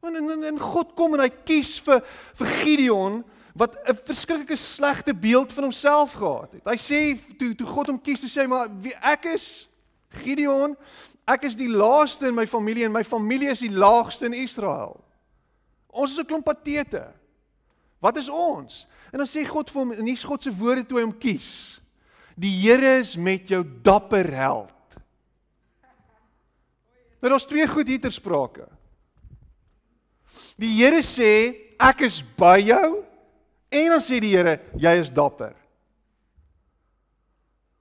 En 0.02 0.16
en 0.16 0.43
en 0.43 0.60
God 0.60 0.95
kom 0.95 1.14
en 1.14 1.20
hy 1.20 1.30
kies 1.30 1.80
vir 1.80 2.02
vir 2.39 2.47
Gideon 2.47 3.24
wat 3.60 3.76
'n 3.84 3.95
verskriklike 4.03 4.55
slegte 4.55 5.14
beeld 5.14 5.53
van 5.53 5.64
homself 5.64 6.14
gehad 6.14 6.51
het. 6.51 6.64
Hy 6.64 6.78
sê 6.78 7.36
toe 7.38 7.55
toe 7.55 7.68
God 7.68 7.88
hom 7.88 8.01
kies, 8.01 8.24
sê 8.24 8.41
hy 8.41 8.47
maar 8.47 8.70
wie 8.82 8.95
ek 9.01 9.26
is 9.26 9.68
Gideon, 10.10 10.78
ek 11.28 11.43
is 11.43 11.55
die 11.55 11.70
laaste 11.70 12.28
in 12.28 12.36
my 12.36 12.47
familie 12.47 12.86
en 12.86 12.91
my 12.91 13.03
familie 13.03 13.49
is 13.49 13.60
die 13.60 13.72
laagste 13.72 14.26
in 14.26 14.34
Israel. 14.34 15.03
Ons 15.89 16.12
is 16.12 16.20
'n 16.20 16.26
klomp 16.26 16.45
patete. 16.45 17.12
Wat 17.99 18.18
is 18.18 18.30
ons? 18.30 18.88
En 19.12 19.18
dan 19.18 19.28
sê 19.28 19.45
God 19.45 19.70
vir 19.70 19.80
hom 19.80 19.91
in 19.91 20.05
hierdie 20.05 20.26
God 20.26 20.43
se 20.43 20.51
woorde 20.51 20.86
toe 20.86 20.97
hy 20.97 21.03
hom 21.03 21.18
kies. 21.18 21.82
Die 22.38 22.62
Here 22.62 22.99
is 22.99 23.18
met 23.18 23.47
jou 23.49 23.64
dapper 23.84 24.34
held. 24.34 24.97
Nou 27.22 27.30
daar's 27.30 27.45
twee 27.45 27.68
goed 27.68 27.88
hier 27.88 27.99
ter 27.99 28.12
sprake. 28.12 28.68
Die 30.55 30.72
Here 30.80 31.03
sê 31.03 31.55
ek 31.78 32.01
is 32.01 32.24
by 32.38 32.60
jou 32.60 33.09
En 33.70 33.89
dan 33.93 34.01
sê 34.01 34.20
die 34.22 34.34
Here, 34.36 34.57
jy 34.78 34.93
is 35.01 35.11
dapper. 35.13 35.53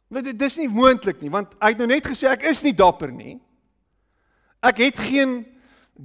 Want 0.08 0.24
dit 0.24 0.42
is 0.42 0.56
nie 0.56 0.68
moontlik 0.72 1.20
nie, 1.20 1.30
want 1.32 1.52
hy 1.60 1.72
het 1.72 1.80
nou 1.80 1.88
net 1.88 2.06
gesê 2.08 2.30
ek 2.32 2.46
is 2.48 2.62
nie 2.64 2.74
dapper 2.76 3.12
nie. 3.12 3.36
Ek 4.64 4.80
het 4.80 5.00
geen 5.00 5.42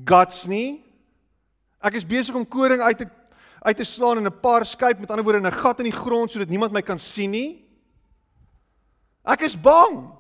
guts 0.08 0.44
nie. 0.52 0.84
Ek 1.84 1.96
is 2.00 2.08
besig 2.08 2.36
om 2.36 2.48
koring 2.48 2.84
uit 2.84 3.04
te 3.04 3.10
uit 3.64 3.78
te 3.80 3.86
slaan 3.88 4.18
in 4.20 4.28
'n 4.28 4.40
paar 4.42 4.66
skyp, 4.66 5.00
met 5.00 5.10
ander 5.10 5.24
woorde 5.24 5.40
in 5.40 5.48
'n 5.48 5.62
gat 5.64 5.80
in 5.80 5.86
die 5.86 6.00
grond 6.00 6.32
sodat 6.32 6.50
niemand 6.50 6.74
my 6.74 6.82
kan 6.82 7.00
sien 7.00 7.32
nie. 7.32 7.64
Ek 9.24 9.42
is 9.42 9.56
bang. 9.60 10.12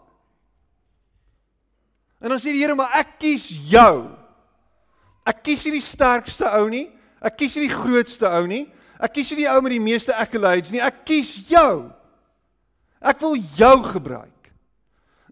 En 2.21 2.29
dan 2.29 2.39
sê 2.39 2.53
die 2.53 2.61
Here, 2.61 2.75
maar 2.75 2.91
ek 2.93 3.19
kies 3.19 3.49
jou. 3.49 4.09
Ek 5.25 5.43
kies 5.43 5.65
nie 5.65 5.71
die 5.71 5.81
sterkste 5.81 6.47
ou 6.55 6.69
nie. 6.69 6.91
Ek 7.21 7.37
kies 7.37 7.55
nie 7.55 7.67
die 7.67 7.75
grootste 7.75 8.27
ou 8.27 8.47
nie. 8.47 8.71
Ek 8.99 9.13
kies 9.13 9.29
nie 9.31 9.43
die 9.43 9.49
ou 9.49 9.61
met 9.61 9.71
die 9.71 9.83
meeste 9.83 10.15
accolades 10.15 10.71
nie, 10.71 10.81
ek 10.81 11.05
kies 11.05 11.35
jou. 11.49 11.91
Ek 13.03 13.19
wil 13.19 13.35
jou 13.57 13.83
gebruik. 13.83 14.53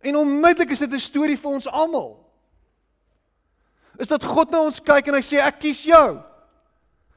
En 0.02 0.16
onmiddellik 0.16 0.72
is 0.72 0.80
dit 0.80 0.94
'n 0.94 1.00
storie 1.00 1.38
vir 1.38 1.52
ons 1.52 1.68
almal. 1.68 2.18
Is 4.00 4.08
dat 4.08 4.24
God 4.24 4.52
na 4.52 4.62
ons 4.62 4.80
kyk 4.80 5.08
en 5.08 5.14
hy 5.14 5.22
sê 5.22 5.38
ek 5.38 5.60
kies 5.60 5.84
jou. 5.84 6.24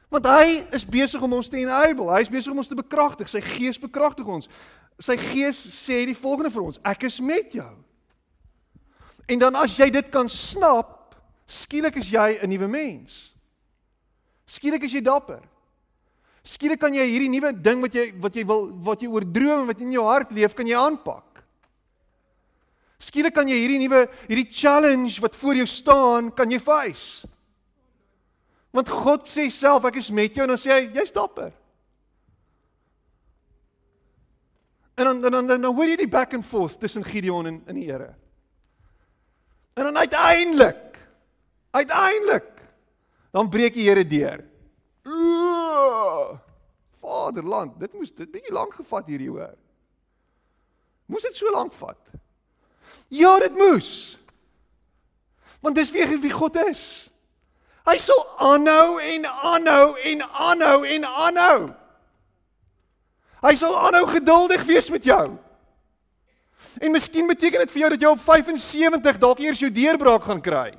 Want 0.08 0.26
hy 0.26 0.66
is 0.72 0.84
besig 0.84 1.22
om 1.22 1.32
ons 1.32 1.48
te 1.48 1.56
enable. 1.56 2.12
Hy 2.12 2.20
is 2.20 2.28
besig 2.28 2.52
om 2.52 2.58
ons 2.58 2.68
te 2.68 2.74
bekragtig. 2.74 3.28
Sy 3.28 3.40
gees 3.40 3.80
bekragtig 3.80 4.26
ons. 4.26 4.48
Sy 4.98 5.16
gees 5.16 5.58
sê 5.74 6.04
die 6.06 6.14
volgende 6.14 6.50
vir 6.50 6.62
ons: 6.62 6.78
Ek 6.84 7.02
is 7.02 7.20
met 7.20 7.52
jou. 7.52 7.72
En 9.26 9.38
dan 9.38 9.54
as 9.54 9.76
jy 9.76 9.90
dit 9.90 10.10
kan 10.12 10.28
snap, 10.28 11.16
skielik 11.46 11.96
is 11.96 12.10
jy 12.10 12.38
'n 12.42 12.48
nuwe 12.48 12.68
mens. 12.68 13.34
Skielik 14.46 14.82
is 14.82 14.92
jy 14.92 15.00
dapper. 15.00 15.40
Skielik 16.44 16.82
kan 16.82 16.92
jy 16.92 17.06
hierdie 17.08 17.30
nuwe 17.32 17.54
ding 17.56 17.80
wat 17.80 17.94
jy 17.96 18.10
wat 18.20 18.34
jy 18.36 18.42
wil 18.44 18.66
wat 18.84 19.00
jy 19.00 19.08
oordroom 19.08 19.62
en 19.62 19.70
wat 19.70 19.80
in 19.80 19.94
jou 19.96 20.04
hart 20.04 20.32
leef, 20.36 20.52
kan 20.56 20.68
jy 20.68 20.76
aanpak. 20.76 21.40
Skielik 23.00 23.32
kan 23.36 23.48
jy 23.48 23.56
hierdie 23.62 23.80
nuwe 23.80 24.04
hierdie 24.26 24.50
challenge 24.52 25.22
wat 25.24 25.36
voor 25.40 25.62
jou 25.62 25.66
staan, 25.68 26.28
kan 26.36 26.52
jy 26.52 26.60
face. 26.60 27.24
Want 28.76 28.92
God 28.92 29.28
sê 29.30 29.48
self 29.54 29.88
ek 29.88 30.02
is 30.02 30.12
met 30.12 30.36
jou 30.36 30.44
en 30.44 30.52
dan 30.52 30.60
sê 30.60 30.72
hy 30.74 30.82
jy's 30.92 31.14
dapper. 31.16 31.52
En 35.00 35.08
dan 35.08 35.20
dan 35.24 35.46
dan 35.48 35.62
dan 35.64 35.70
hoor 35.72 35.88
jy 35.88 35.96
die 36.04 36.12
back 36.12 36.36
and 36.36 36.44
forth 36.44 36.76
tussen 36.82 37.04
Gideon 37.04 37.48
en 37.48 37.62
in 37.72 37.80
die 37.80 37.88
Here. 37.88 38.12
En 39.74 39.88
dan 39.88 39.96
uiteindelik 39.96 40.98
uiteindelik 41.72 42.50
dan 43.32 43.48
breek 43.48 43.74
die 43.74 43.88
Here 43.88 44.04
deur. 44.06 44.44
Vaderland, 47.04 47.76
dit 47.80 47.92
moes 47.92 48.12
dit 48.16 48.30
bietjie 48.32 48.54
lank 48.54 48.74
gevat 48.78 49.08
hierdie 49.12 49.30
hoor. 49.30 49.56
Moes 51.12 51.24
dit 51.26 51.36
so 51.36 51.52
lank 51.52 51.74
vat? 51.76 52.00
Ja, 53.12 53.36
dit 53.42 53.56
moes. 53.58 53.90
Want 55.60 55.76
dis 55.76 55.92
wie 55.92 56.06
wie 56.22 56.32
God 56.32 56.56
is. 56.64 57.10
Hy 57.84 57.98
sal 58.00 58.22
aanhou 58.40 58.96
en 59.04 59.26
aanhou 59.28 59.88
en 60.00 60.24
aanhou 60.24 60.78
en 60.88 61.04
aanhou. 61.04 61.58
Hy 63.44 63.52
sal 63.60 63.76
aanhou 63.76 64.06
geduldig 64.08 64.64
wees 64.64 64.88
met 64.92 65.04
jou. 65.04 65.24
En 66.80 66.94
miskien 66.96 67.28
beteken 67.28 67.60
dit 67.66 67.74
vir 67.74 67.84
jou 67.84 67.90
dat 67.92 68.06
jy 68.06 68.12
op 68.14 68.24
75 68.24 69.20
dalk 69.20 69.44
eers 69.44 69.60
jou 69.60 69.68
deurbraak 69.70 70.24
gaan 70.24 70.40
kry. 70.40 70.70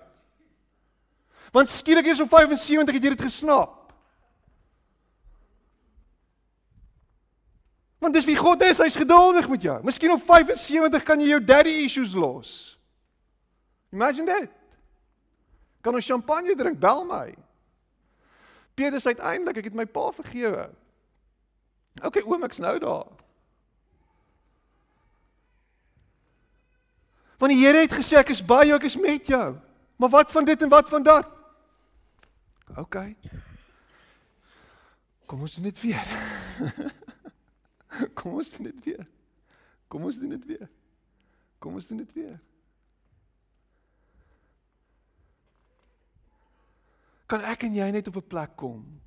Want 1.54 1.70
skielik 1.72 2.10
eers 2.10 2.26
op 2.26 2.34
75 2.34 2.98
het 2.98 3.06
jy 3.06 3.14
dit 3.14 3.28
gesnap. 3.30 3.85
Want 8.06 8.14
dis 8.14 8.28
wie 8.30 8.38
God 8.38 8.62
is, 8.62 8.78
hy's 8.78 8.96
geduldig 9.02 9.48
met 9.50 9.64
jou. 9.66 9.76
Miskien 9.82 10.12
op 10.14 10.22
75 10.22 11.04
kan 11.04 11.18
jy 11.18 11.32
jou 11.32 11.40
daddy 11.42 11.72
issues 11.88 12.12
los. 12.14 12.50
Imagine 13.90 14.28
dit. 14.30 14.52
Kan 15.82 15.98
ons 15.98 16.06
champagne 16.06 16.54
drink? 16.54 16.78
Bel 16.78 17.02
my. 17.10 17.32
Peter 18.78 19.02
sê 19.02 19.16
uiteindelik 19.16 19.58
ek 19.58 19.70
het 19.72 19.78
my 19.80 19.88
pa 19.90 20.12
vergewe. 20.14 20.68
OK, 22.06 22.20
oom 22.28 22.46
ek's 22.46 22.62
nou 22.62 22.76
daar. 22.84 23.08
Want 27.42 27.56
die 27.56 27.58
Here 27.64 27.82
het 27.88 27.96
gesê 27.96 28.20
ek 28.22 28.36
is 28.36 28.44
by 28.46 28.68
jou, 28.70 28.78
ek 28.78 28.86
is 28.86 29.00
met 29.02 29.32
jou. 29.34 29.48
Maar 29.98 30.14
wat 30.14 30.36
van 30.36 30.46
dit 30.46 30.62
en 30.62 30.70
wat 30.70 30.94
van 30.94 31.08
dat? 31.10 31.34
OK. 32.78 33.02
Kom 35.26 35.42
ons 35.42 35.58
doen 35.58 35.72
dit 35.72 35.82
weer. 35.88 36.14
Kom 38.18 38.34
ons 38.40 38.50
doen 38.56 38.70
dit 38.70 38.84
weer. 38.84 39.08
Kom 39.88 40.04
ons 40.04 40.20
doen 40.20 40.30
dit 40.36 40.46
weer. 40.46 40.70
Kom 41.60 41.74
ons 41.74 41.88
doen 41.88 41.98
dit 41.98 42.14
weer. 42.14 42.38
Kan 47.26 47.42
ek 47.42 47.66
en 47.66 47.74
jy 47.74 47.90
net 47.92 48.08
op 48.08 48.18
'n 48.22 48.28
plek 48.28 48.56
kom 48.56 49.02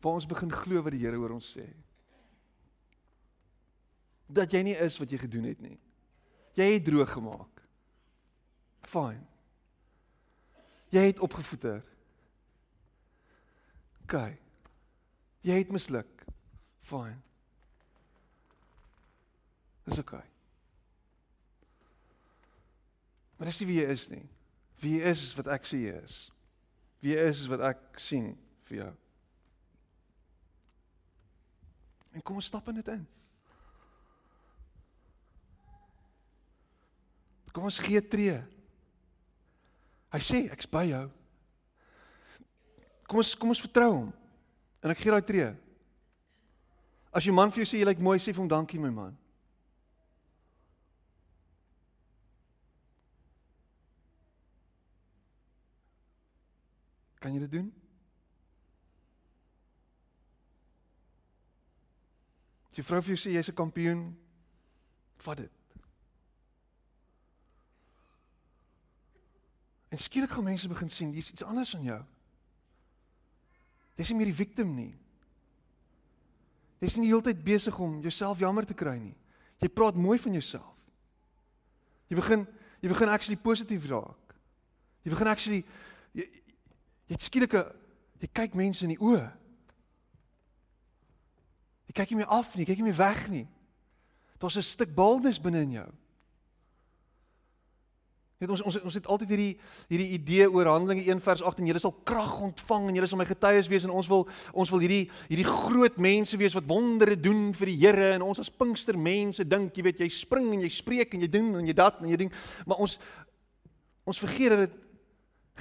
waar 0.00 0.14
ons 0.14 0.26
begin 0.30 0.52
glo 0.52 0.82
wat 0.82 0.94
die 0.94 1.02
Here 1.02 1.18
oor 1.18 1.34
ons 1.34 1.56
sê? 1.56 1.66
Dat 4.30 4.52
jy 4.52 4.62
nie 4.62 4.76
is 4.78 4.98
wat 4.98 5.10
jy 5.10 5.18
gedoen 5.18 5.44
het 5.44 5.60
nie. 5.60 5.78
Jy 6.54 6.72
het 6.72 6.84
droog 6.84 7.10
gemaak. 7.12 7.62
Fine. 8.82 9.26
Jy 10.90 11.00
het 11.00 11.18
opgevoeter. 11.18 11.82
OK. 14.02 14.38
Jy 15.40 15.58
het 15.58 15.70
misluk. 15.70 16.24
Fine. 16.80 17.27
Dis 19.88 19.98
oké. 19.98 20.14
Okay. 20.14 20.26
Maar 23.38 23.46
dis 23.46 23.60
nie 23.62 23.68
wie 23.70 23.78
jy 23.80 23.86
is 23.94 24.08
nie. 24.10 24.24
Wie 24.82 24.96
jy 24.98 25.12
is 25.12 25.22
is 25.28 25.36
wat 25.38 25.48
ek 25.54 25.68
sê 25.68 25.78
jy 25.80 25.94
is. 26.02 26.16
Wie 27.00 27.14
jy 27.14 27.28
is 27.30 27.44
is 27.44 27.50
wat 27.50 27.62
ek 27.70 28.00
sien 28.02 28.32
vir 28.68 28.80
jou. 28.82 28.90
En 32.18 32.24
kom 32.26 32.40
ons 32.40 32.48
stap 32.50 32.66
in 32.72 32.80
dit 32.80 32.90
in. 32.90 33.04
Kom 37.54 37.68
ons 37.70 37.78
gee 37.82 38.02
tree. 38.02 38.36
Hy 40.12 40.20
sê 40.24 40.42
ek's 40.50 40.68
by 40.70 40.84
jou. 40.90 41.04
Kom 43.08 43.22
ons 43.22 43.32
kom 43.38 43.54
ons 43.54 43.62
vertrou 43.62 43.88
hom. 43.94 44.10
En 44.82 44.92
ek 44.92 45.00
gee 45.00 45.14
daai 45.14 45.24
tree. 45.30 45.48
As 47.14 47.24
jou 47.24 47.32
man 47.34 47.54
vir 47.54 47.62
jou 47.62 47.70
sê 47.70 47.80
jy 47.80 47.88
lyk 47.88 48.02
mooi, 48.02 48.18
sê 48.20 48.34
vir 48.34 48.42
hom 48.42 48.50
dankie 48.50 48.82
my 48.82 48.90
man. 48.92 49.16
Kan 57.28 57.36
jy 57.36 57.42
dit 57.44 57.50
doen? 57.52 57.66
Jy 62.72 62.84
vrou 62.88 63.00
vir 63.04 63.12
jou 63.12 63.18
sê 63.20 63.34
jy's 63.34 63.50
'n 63.50 63.54
kampioen. 63.58 64.16
Vat 65.20 65.36
dit. 65.36 65.52
En 69.88 69.98
skielik 69.98 70.30
gaan 70.30 70.44
mense 70.44 70.68
begin 70.68 70.90
sien 70.90 71.12
dis 71.12 71.30
iets 71.30 71.44
anders 71.44 71.74
aan 71.74 71.82
jou. 71.82 72.04
Jy's 73.96 74.08
nie 74.08 74.16
meer 74.16 74.32
die 74.32 74.44
victim 74.44 74.74
nie. 74.74 74.96
Jy's 76.80 76.96
nie 76.96 77.08
die 77.08 77.12
hele 77.12 77.22
tyd 77.22 77.44
besig 77.44 77.78
om 77.78 78.00
jouself 78.00 78.38
jammer 78.38 78.64
te 78.64 78.74
kry 78.74 78.96
nie. 78.98 79.16
Jy 79.58 79.68
praat 79.68 79.96
mooi 79.96 80.18
van 80.18 80.32
jouself. 80.32 80.76
Jy 82.08 82.16
begin 82.16 82.46
jy 82.80 82.88
begin 82.88 83.08
actually 83.08 83.36
positief 83.36 83.84
raak. 83.84 84.34
Jy 85.02 85.10
begin 85.10 85.26
actually 85.26 85.64
jy 86.14 86.38
jy 87.08 87.16
het 87.16 87.22
skielik 87.22 87.54
'n 87.54 87.72
jy 88.20 88.28
kyk 88.32 88.54
mense 88.54 88.82
in 88.84 88.94
die 88.94 89.00
oë. 89.00 89.32
Jy 91.88 91.94
kyk 91.94 92.10
nie 92.10 92.16
meer 92.16 92.34
af 92.34 92.54
nie, 92.54 92.64
jy 92.64 92.72
kyk 92.72 92.82
nie 92.82 92.90
meer 92.90 92.98
weg 92.98 93.28
nie. 93.28 93.48
Daar's 94.38 94.56
'n 94.56 94.62
stuk 94.62 94.94
boldness 94.94 95.40
binne 95.40 95.62
in 95.62 95.70
jou. 95.70 95.88
Net 98.38 98.52
ons 98.54 98.60
ons 98.62 98.76
ons 98.86 98.94
het 98.94 99.06
altyd 99.10 99.32
hierdie 99.34 99.54
hierdie 99.90 100.12
idee 100.14 100.46
oor 100.46 100.68
Handelinge 100.70 101.02
1 101.10 101.20
vers 101.20 101.40
8 101.42 101.58
en 101.58 101.66
julle 101.66 101.80
sal 101.82 101.94
krag 102.06 102.36
ontvang 102.46 102.84
en 102.88 102.94
julle 102.94 103.08
sal 103.10 103.18
my 103.18 103.26
getuies 103.26 103.66
wees 103.66 103.82
en 103.82 103.90
ons 103.90 104.06
wil 104.06 104.28
ons 104.52 104.70
wil 104.70 104.78
hierdie 104.78 105.10
hierdie 105.26 105.46
groot 105.48 105.98
mense 105.98 106.38
wees 106.38 106.54
wat 106.54 106.68
wondere 106.70 107.16
doen 107.18 107.48
vir 107.52 107.66
die 107.66 107.76
Here 107.80 108.12
en 108.14 108.22
ons 108.22 108.38
as 108.38 108.52
Pinkstermense 108.54 109.42
dink 109.42 109.74
jy 109.74 109.82
weet 109.82 110.04
jy 110.04 110.08
spring 110.14 110.52
en 110.54 110.62
jy 110.62 110.70
spreek 110.70 111.14
en 111.14 111.26
jy 111.26 111.30
doen 111.34 111.50
en 111.58 111.66
jy 111.66 111.74
dat 111.74 111.98
en 111.98 112.12
jy 112.12 112.20
ding 112.22 112.30
maar 112.62 112.78
ons 112.78 112.94
ons 114.06 114.22
vergeet 114.22 114.54
dat 114.54 114.68
dit 114.68 114.78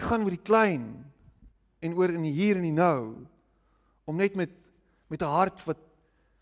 gaan 0.05 0.21
oor 0.21 0.37
die 0.37 0.45
klein 0.45 0.85
en 1.79 1.93
oor 1.93 2.13
in 2.13 2.25
die 2.25 2.33
hier 2.33 2.57
en 2.57 2.65
die 2.65 2.75
nou 2.75 3.27
om 4.07 4.15
net 4.17 4.35
met 4.35 4.53
met 5.07 5.21
'n 5.21 5.25
hart 5.25 5.63
wat 5.65 5.77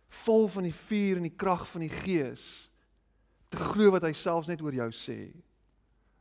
vol 0.07 0.47
van 0.47 0.63
die 0.63 0.73
vuur 0.73 1.17
en 1.17 1.27
die 1.27 1.37
krag 1.37 1.67
van 1.69 1.81
die 1.81 1.93
gees 1.93 2.69
te 3.49 3.57
glo 3.57 3.91
wat 3.91 4.03
hy 4.03 4.13
selfs 4.13 4.47
net 4.47 4.61
oor 4.61 4.73
jou 4.73 4.89
sê. 4.91 5.33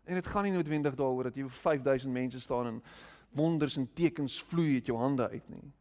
En 0.05 0.15
dit 0.15 0.27
gaan 0.27 0.45
nie 0.45 0.53
noodwendig 0.53 0.95
daaroor 0.95 1.31
dat 1.31 1.37
jy 1.37 1.43
vir 1.43 1.51
5000 1.51 2.13
mense 2.13 2.41
staan 2.41 2.67
en 2.67 2.83
wonders 3.31 3.77
en 3.77 3.89
tekens 3.93 4.43
vloei 4.43 4.75
uit 4.75 4.87
jou 4.87 4.99
hande 4.99 5.29
uit 5.29 5.49
nie. 5.49 5.73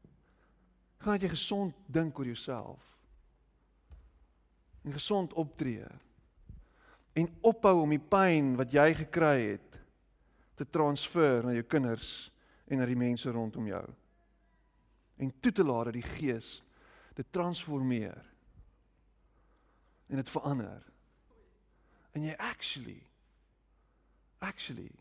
Dit 0.97 1.03
gaan 1.03 1.13
dat 1.13 1.21
jy 1.21 1.29
gesond 1.29 1.75
dink 1.85 2.19
oor 2.19 2.25
jouself. 2.25 2.81
En 4.83 4.93
gesond 4.93 5.33
optree. 5.33 5.85
En 7.13 7.29
ophou 7.41 7.81
om 7.81 7.89
die 7.89 7.99
pyn 7.99 8.55
wat 8.55 8.71
jy 8.71 8.93
gekry 8.93 9.37
het 9.51 9.79
te 10.55 10.65
transfer 10.69 11.43
na 11.43 11.51
jou 11.51 11.63
kinders 11.63 12.32
en 12.73 12.81
na 12.81 12.89
die 12.89 12.97
mense 12.97 13.31
rondom 13.31 13.67
jou. 13.69 13.85
En 15.21 15.33
toe 15.39 15.51
te 15.51 15.63
laat 15.63 15.91
dat 15.91 15.97
die 15.97 16.07
Gees 16.15 16.57
dit 17.13 17.27
transformeer 17.31 18.17
en 20.09 20.19
dit 20.19 20.29
verander. 20.29 20.81
En 22.11 22.25
jy 22.25 22.33
actually 22.37 23.01
actually 24.43 24.91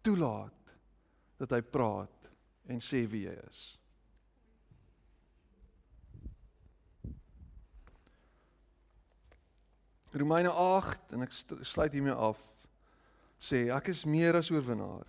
toelaat 0.00 0.70
dat 1.36 1.50
hy 1.52 1.60
praat 1.60 2.30
en 2.70 2.80
sê 2.80 3.02
wie 3.10 3.26
hy 3.28 3.34
is. 3.44 3.64
Romeine 10.16 10.48
8 10.48 11.12
en 11.12 11.26
ek 11.26 11.34
sluit 11.68 11.92
hiermee 11.92 12.14
af 12.14 12.40
sê 13.36 13.66
ek 13.74 13.90
is 13.92 14.06
meer 14.08 14.38
as 14.38 14.48
oorwinnaar 14.54 15.04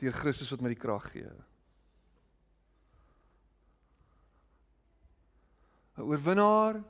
deur 0.00 0.16
Christus 0.16 0.50
wat 0.50 0.62
my 0.64 0.72
die 0.72 0.80
krag 0.80 1.10
gee. 1.12 1.28
'n 6.00 6.06
Oorwinnaar 6.08 6.80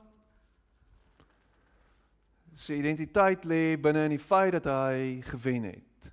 sy 2.55 2.77
identiteit 2.79 3.43
lê 3.43 3.75
binne 3.75 4.05
in 4.07 4.15
die 4.15 4.21
feit 4.21 4.53
dat 4.53 4.67
hy 4.69 5.21
gewen 5.25 5.63
het. 5.71 6.11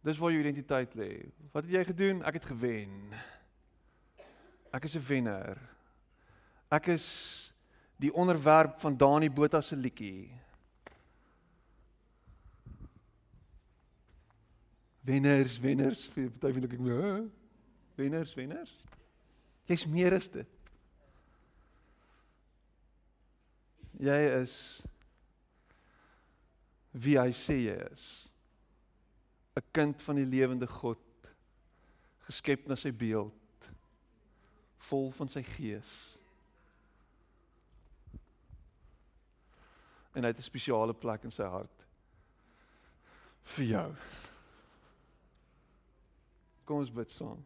Dis 0.00 0.18
waar 0.18 0.32
jou 0.32 0.40
identiteit 0.40 0.94
lê. 0.96 1.10
Wat 1.52 1.66
het 1.66 1.72
jy 1.74 1.84
gedoen? 1.84 2.22
Ek 2.24 2.38
het 2.38 2.46
gewen. 2.48 3.12
Ek 4.72 4.84
is 4.84 4.96
'n 4.96 5.06
wenner. 5.06 5.58
Ek 6.70 6.86
is 6.86 7.06
die 7.96 8.12
onderwerp 8.14 8.78
van 8.78 8.96
Dani 8.96 9.30
Botha 9.30 9.60
se 9.60 9.76
liedjie. 9.76 10.30
Wenners, 15.10 15.58
wenners, 15.58 16.04
vir 16.14 16.30
party 16.38 16.54
wil 16.54 16.68
ek 16.68 16.78
nou. 16.78 17.14
Wenners, 17.98 18.34
wenners. 18.38 18.70
Jy's 19.66 19.86
meer 19.90 20.14
as 20.14 20.28
dit. 20.30 20.58
Jy 24.00 24.18
is 24.38 24.54
wie 26.90 27.16
hy 27.18 27.30
sê 27.36 27.56
jy 27.66 27.76
is. 27.90 28.06
'n 29.58 29.66
kind 29.74 30.02
van 30.02 30.16
die 30.16 30.26
lewende 30.26 30.66
God, 30.66 31.02
geskep 32.28 32.68
na 32.68 32.76
sy 32.78 32.92
beeld, 32.94 33.66
vol 34.88 35.10
van 35.12 35.28
sy 35.28 35.42
gees. 35.42 36.18
En 40.14 40.22
hy 40.22 40.30
het 40.30 40.38
'n 40.38 40.48
spesiale 40.48 40.94
plek 40.94 41.24
in 41.24 41.34
sy 41.34 41.44
hart 41.44 41.86
vir 43.42 43.64
jou. 43.64 43.96
Kom 46.70 46.84
ons 46.84 46.90
bid 46.94 47.10
saam. 47.10 47.40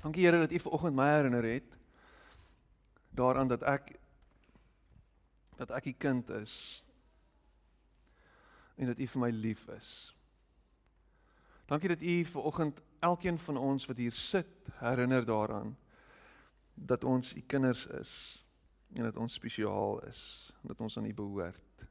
Dankie 0.00 0.24
Here 0.26 0.40
dat 0.42 0.50
U 0.50 0.58
vanoggend 0.58 0.98
my 0.98 1.06
herinner 1.12 1.46
het 1.46 1.76
daaraan 3.14 3.46
dat 3.46 3.62
ek 3.62 3.92
dat 5.60 5.70
ek 5.78 5.86
U 5.86 5.92
kind 5.92 6.32
is 6.40 6.56
en 8.74 8.90
dat 8.90 8.98
U 8.98 9.06
vir 9.06 9.22
my 9.22 9.30
lief 9.30 9.68
is. 9.76 9.92
Dankie 11.70 11.94
dat 11.94 12.02
U 12.02 12.18
vanoggend 12.32 12.82
elkeen 12.98 13.38
van 13.38 13.62
ons 13.70 13.86
wat 13.86 14.02
hier 14.02 14.18
sit 14.18 14.74
herinner 14.82 15.22
daaraan 15.30 15.76
dat 16.74 17.04
ons 17.04 17.34
U 17.34 17.40
kinders 17.40 17.86
is 17.86 18.44
en 18.94 19.02
dat 19.02 19.16
ons 19.16 19.32
spesiaal 19.32 20.02
is 20.06 20.52
en 20.60 20.68
dat 20.68 20.80
ons 20.80 20.96
aan 20.98 21.08
U 21.08 21.14
behoort. 21.14 21.86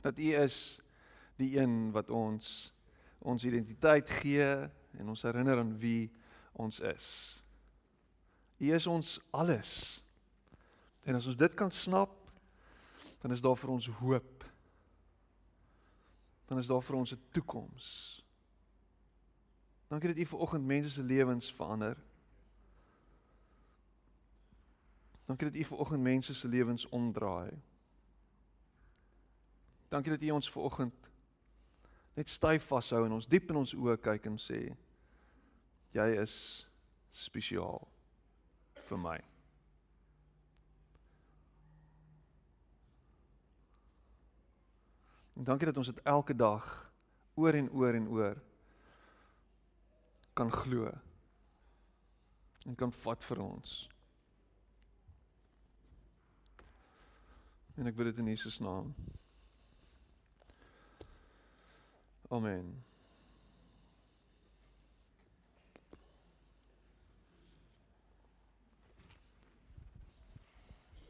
Dat 0.00 0.18
U 0.18 0.34
is 0.34 0.80
die 1.36 1.58
een 1.58 1.90
wat 1.92 2.10
ons 2.10 2.72
ons 3.24 3.44
identiteit 3.44 4.10
gee 4.20 4.48
en 4.98 5.08
ons 5.08 5.22
herinner 5.22 5.58
aan 5.58 5.78
wie 5.80 6.12
ons 6.52 6.80
is. 6.80 7.08
U 8.60 8.72
is 8.72 8.86
ons 8.86 9.16
alles. 9.30 10.02
En 11.04 11.16
as 11.16 11.26
ons 11.26 11.36
dit 11.36 11.54
kan 11.54 11.70
snap, 11.72 12.12
dan 13.24 13.32
is 13.32 13.40
daar 13.40 13.56
vir 13.56 13.72
ons 13.72 13.88
hoop. 14.00 14.44
Dan 16.44 16.60
is 16.60 16.68
daar 16.68 16.82
vir 16.84 16.96
ons 16.96 17.12
'n 17.12 17.22
toekoms. 17.32 18.20
Dankie 19.88 20.08
dat 20.08 20.18
U 20.18 20.26
ver 20.26 20.38
oggend 20.38 20.64
mense 20.64 20.90
se 20.90 21.02
lewens 21.02 21.52
verander. 21.52 21.96
Dankie 25.24 25.50
dat 25.50 25.56
U 25.56 25.64
ver 25.64 25.78
oggend 25.78 26.02
mense 26.02 26.34
se 26.34 26.48
lewens 26.48 26.88
omdraai. 26.88 27.50
Dankie 29.88 30.12
dat 30.12 30.22
U 30.22 30.30
ons 30.30 30.50
ver 30.50 30.62
oggend 30.62 30.94
net 32.14 32.28
styf 32.28 32.66
vashou 32.66 33.04
en 33.06 33.12
ons 33.12 33.26
diep 33.26 33.50
in 33.50 33.58
ons 33.58 33.74
oë 33.74 33.96
kyk 34.02 34.28
en 34.30 34.36
sê 34.38 34.60
jy 35.94 36.08
is 36.22 36.34
spesiaal 37.14 37.82
vir 38.88 39.00
my. 39.00 39.16
En 45.34 45.46
dankie 45.50 45.66
dat 45.66 45.80
ons 45.80 45.90
dit 45.90 46.04
elke 46.06 46.36
dag 46.36 46.68
oor 47.34 47.58
en 47.58 47.70
oor 47.74 47.98
en 47.98 48.06
oor 48.08 48.38
kan 50.34 50.50
glo 50.50 50.92
en 52.66 52.78
kan 52.78 52.94
vat 53.04 53.26
vir 53.26 53.42
ons. 53.42 53.74
En 57.74 57.86
ek 57.90 57.96
bid 57.96 58.06
dit 58.12 58.18
in 58.22 58.30
Jesus 58.30 58.58
naam. 58.62 58.94
Amen. 62.28 62.84